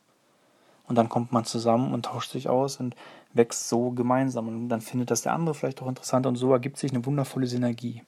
Und 0.88 0.98
dann 0.98 1.08
kommt 1.08 1.32
man 1.32 1.46
zusammen 1.46 1.94
und 1.94 2.06
tauscht 2.06 2.32
sich 2.32 2.50
aus 2.50 2.78
und 2.80 2.96
wächst 3.34 3.70
so 3.70 3.92
gemeinsam. 3.92 4.48
Und 4.48 4.70
dann 4.70 4.82
findet 4.82 5.12
das 5.12 5.22
der 5.22 5.34
andere 5.34 5.54
vielleicht 5.54 5.82
auch 5.82 5.88
interessant 5.88 6.26
und 6.26 6.36
so 6.36 6.52
ergibt 6.52 6.78
sich 6.78 6.92
eine 6.92 7.06
wundervolle 7.06 7.46
Synergie. 7.46 8.04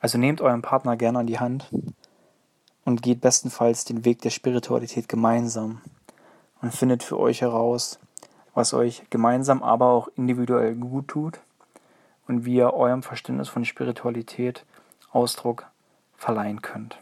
Also 0.00 0.18
nehmt 0.18 0.40
euren 0.40 0.62
Partner 0.62 0.96
gerne 0.96 1.18
an 1.18 1.26
die 1.26 1.40
Hand 1.40 1.68
und 2.84 3.02
geht 3.02 3.20
bestenfalls 3.20 3.84
den 3.84 4.04
Weg 4.04 4.22
der 4.22 4.30
Spiritualität 4.30 5.08
gemeinsam 5.08 5.80
und 6.62 6.74
findet 6.74 7.02
für 7.02 7.18
euch 7.18 7.40
heraus, 7.40 7.98
was 8.54 8.74
euch 8.74 9.08
gemeinsam, 9.10 9.62
aber 9.62 9.86
auch 9.86 10.08
individuell 10.16 10.74
gut 10.74 11.08
tut 11.08 11.40
und 12.26 12.44
wie 12.44 12.56
ihr 12.56 12.74
eurem 12.74 13.02
Verständnis 13.02 13.48
von 13.48 13.64
Spiritualität 13.64 14.64
Ausdruck 15.12 15.66
verleihen 16.16 16.62
könnt. 16.62 16.98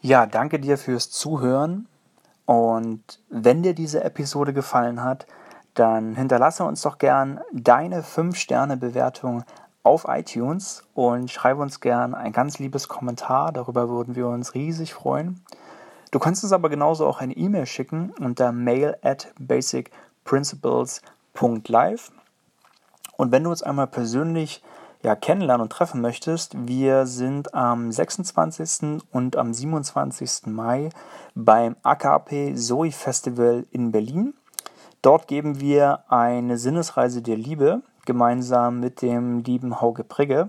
Ja, 0.00 0.26
danke 0.26 0.60
dir 0.60 0.78
fürs 0.78 1.10
Zuhören 1.10 1.88
und 2.46 3.20
wenn 3.28 3.62
dir 3.62 3.74
diese 3.74 4.04
Episode 4.04 4.52
gefallen 4.52 5.02
hat, 5.02 5.26
dann 5.74 6.14
hinterlasse 6.14 6.64
uns 6.64 6.82
doch 6.82 6.98
gern 6.98 7.40
deine 7.52 8.02
5-Sterne-Bewertung 8.02 9.44
auf 9.88 10.04
iTunes 10.06 10.84
und 10.92 11.30
schreibe 11.30 11.62
uns 11.62 11.80
gern 11.80 12.14
ein 12.14 12.32
ganz 12.32 12.58
liebes 12.58 12.88
Kommentar. 12.88 13.52
Darüber 13.52 13.88
würden 13.88 14.16
wir 14.16 14.28
uns 14.28 14.52
riesig 14.52 14.92
freuen. 14.92 15.42
Du 16.10 16.18
kannst 16.18 16.44
uns 16.44 16.52
aber 16.52 16.68
genauso 16.68 17.06
auch 17.06 17.22
eine 17.22 17.34
E-Mail 17.34 17.64
schicken 17.64 18.12
unter 18.20 18.52
mail 18.52 18.98
at 19.02 19.32
basicprinciples.live. 19.38 22.12
Und 23.16 23.32
wenn 23.32 23.44
du 23.44 23.50
uns 23.50 23.62
einmal 23.62 23.86
persönlich 23.86 24.62
ja, 25.02 25.16
kennenlernen 25.16 25.62
und 25.62 25.72
treffen 25.72 26.02
möchtest, 26.02 26.68
wir 26.68 27.06
sind 27.06 27.54
am 27.54 27.90
26. 27.90 29.00
und 29.10 29.36
am 29.36 29.54
27. 29.54 30.48
Mai 30.48 30.90
beim 31.34 31.76
AKP 31.82 32.56
Zoe 32.56 32.92
Festival 32.92 33.64
in 33.70 33.90
Berlin. 33.90 34.34
Dort 35.00 35.28
geben 35.28 35.60
wir 35.60 36.04
eine 36.10 36.58
Sinnesreise 36.58 37.22
der 37.22 37.38
Liebe 37.38 37.80
gemeinsam 38.08 38.80
mit 38.80 39.02
dem 39.02 39.40
lieben 39.40 39.82
Hauge 39.82 40.02
Prigge 40.02 40.48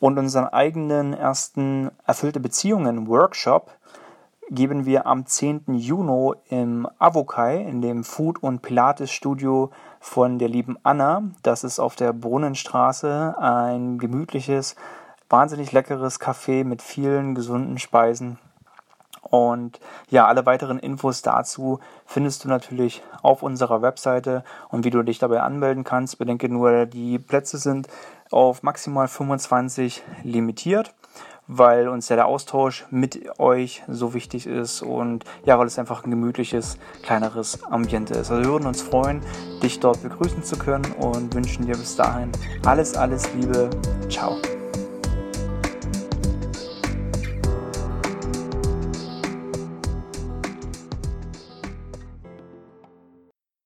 und 0.00 0.18
unseren 0.18 0.48
eigenen 0.48 1.14
ersten 1.14 1.92
Erfüllte 2.04 2.40
Beziehungen 2.40 3.06
Workshop 3.06 3.70
geben 4.50 4.84
wir 4.84 5.06
am 5.06 5.26
10. 5.26 5.62
Juni 5.74 6.32
im 6.48 6.88
Avokai, 6.98 7.58
in 7.58 7.82
dem 7.82 8.02
Food- 8.02 8.42
und 8.42 8.62
Pilates-Studio 8.62 9.70
von 10.00 10.40
der 10.40 10.48
lieben 10.48 10.76
Anna. 10.82 11.22
Das 11.44 11.62
ist 11.62 11.78
auf 11.78 11.94
der 11.94 12.12
Brunnenstraße 12.12 13.36
ein 13.38 13.98
gemütliches, 13.98 14.74
wahnsinnig 15.30 15.70
leckeres 15.70 16.20
Café 16.20 16.64
mit 16.64 16.82
vielen 16.82 17.36
gesunden 17.36 17.78
Speisen. 17.78 18.38
Und 19.30 19.80
ja, 20.08 20.26
alle 20.26 20.46
weiteren 20.46 20.78
Infos 20.78 21.22
dazu 21.22 21.80
findest 22.04 22.44
du 22.44 22.48
natürlich 22.48 23.02
auf 23.22 23.42
unserer 23.42 23.82
Webseite 23.82 24.44
und 24.68 24.84
wie 24.84 24.90
du 24.90 25.02
dich 25.02 25.18
dabei 25.18 25.40
anmelden 25.40 25.84
kannst. 25.84 26.18
Bedenke 26.18 26.48
nur, 26.48 26.86
die 26.86 27.18
Plätze 27.18 27.58
sind 27.58 27.88
auf 28.30 28.62
maximal 28.62 29.08
25 29.08 30.02
limitiert 30.22 30.94
weil 31.48 31.88
uns 31.88 32.08
ja 32.08 32.16
der 32.16 32.26
Austausch 32.26 32.86
mit 32.90 33.38
euch 33.38 33.82
so 33.88 34.14
wichtig 34.14 34.46
ist 34.46 34.82
und 34.82 35.24
ja, 35.44 35.58
weil 35.58 35.66
es 35.66 35.78
einfach 35.78 36.04
ein 36.04 36.10
gemütliches, 36.10 36.78
kleineres 37.02 37.62
Ambiente 37.64 38.14
ist. 38.14 38.30
Also 38.30 38.42
wir 38.42 38.50
würden 38.50 38.66
uns 38.66 38.82
freuen, 38.82 39.22
dich 39.62 39.80
dort 39.80 40.02
begrüßen 40.02 40.42
zu 40.42 40.56
können 40.56 40.92
und 40.98 41.34
wünschen 41.34 41.66
dir 41.66 41.76
bis 41.76 41.96
dahin 41.96 42.32
alles, 42.64 42.96
alles 42.96 43.32
Liebe. 43.34 43.70
Ciao. 44.08 44.36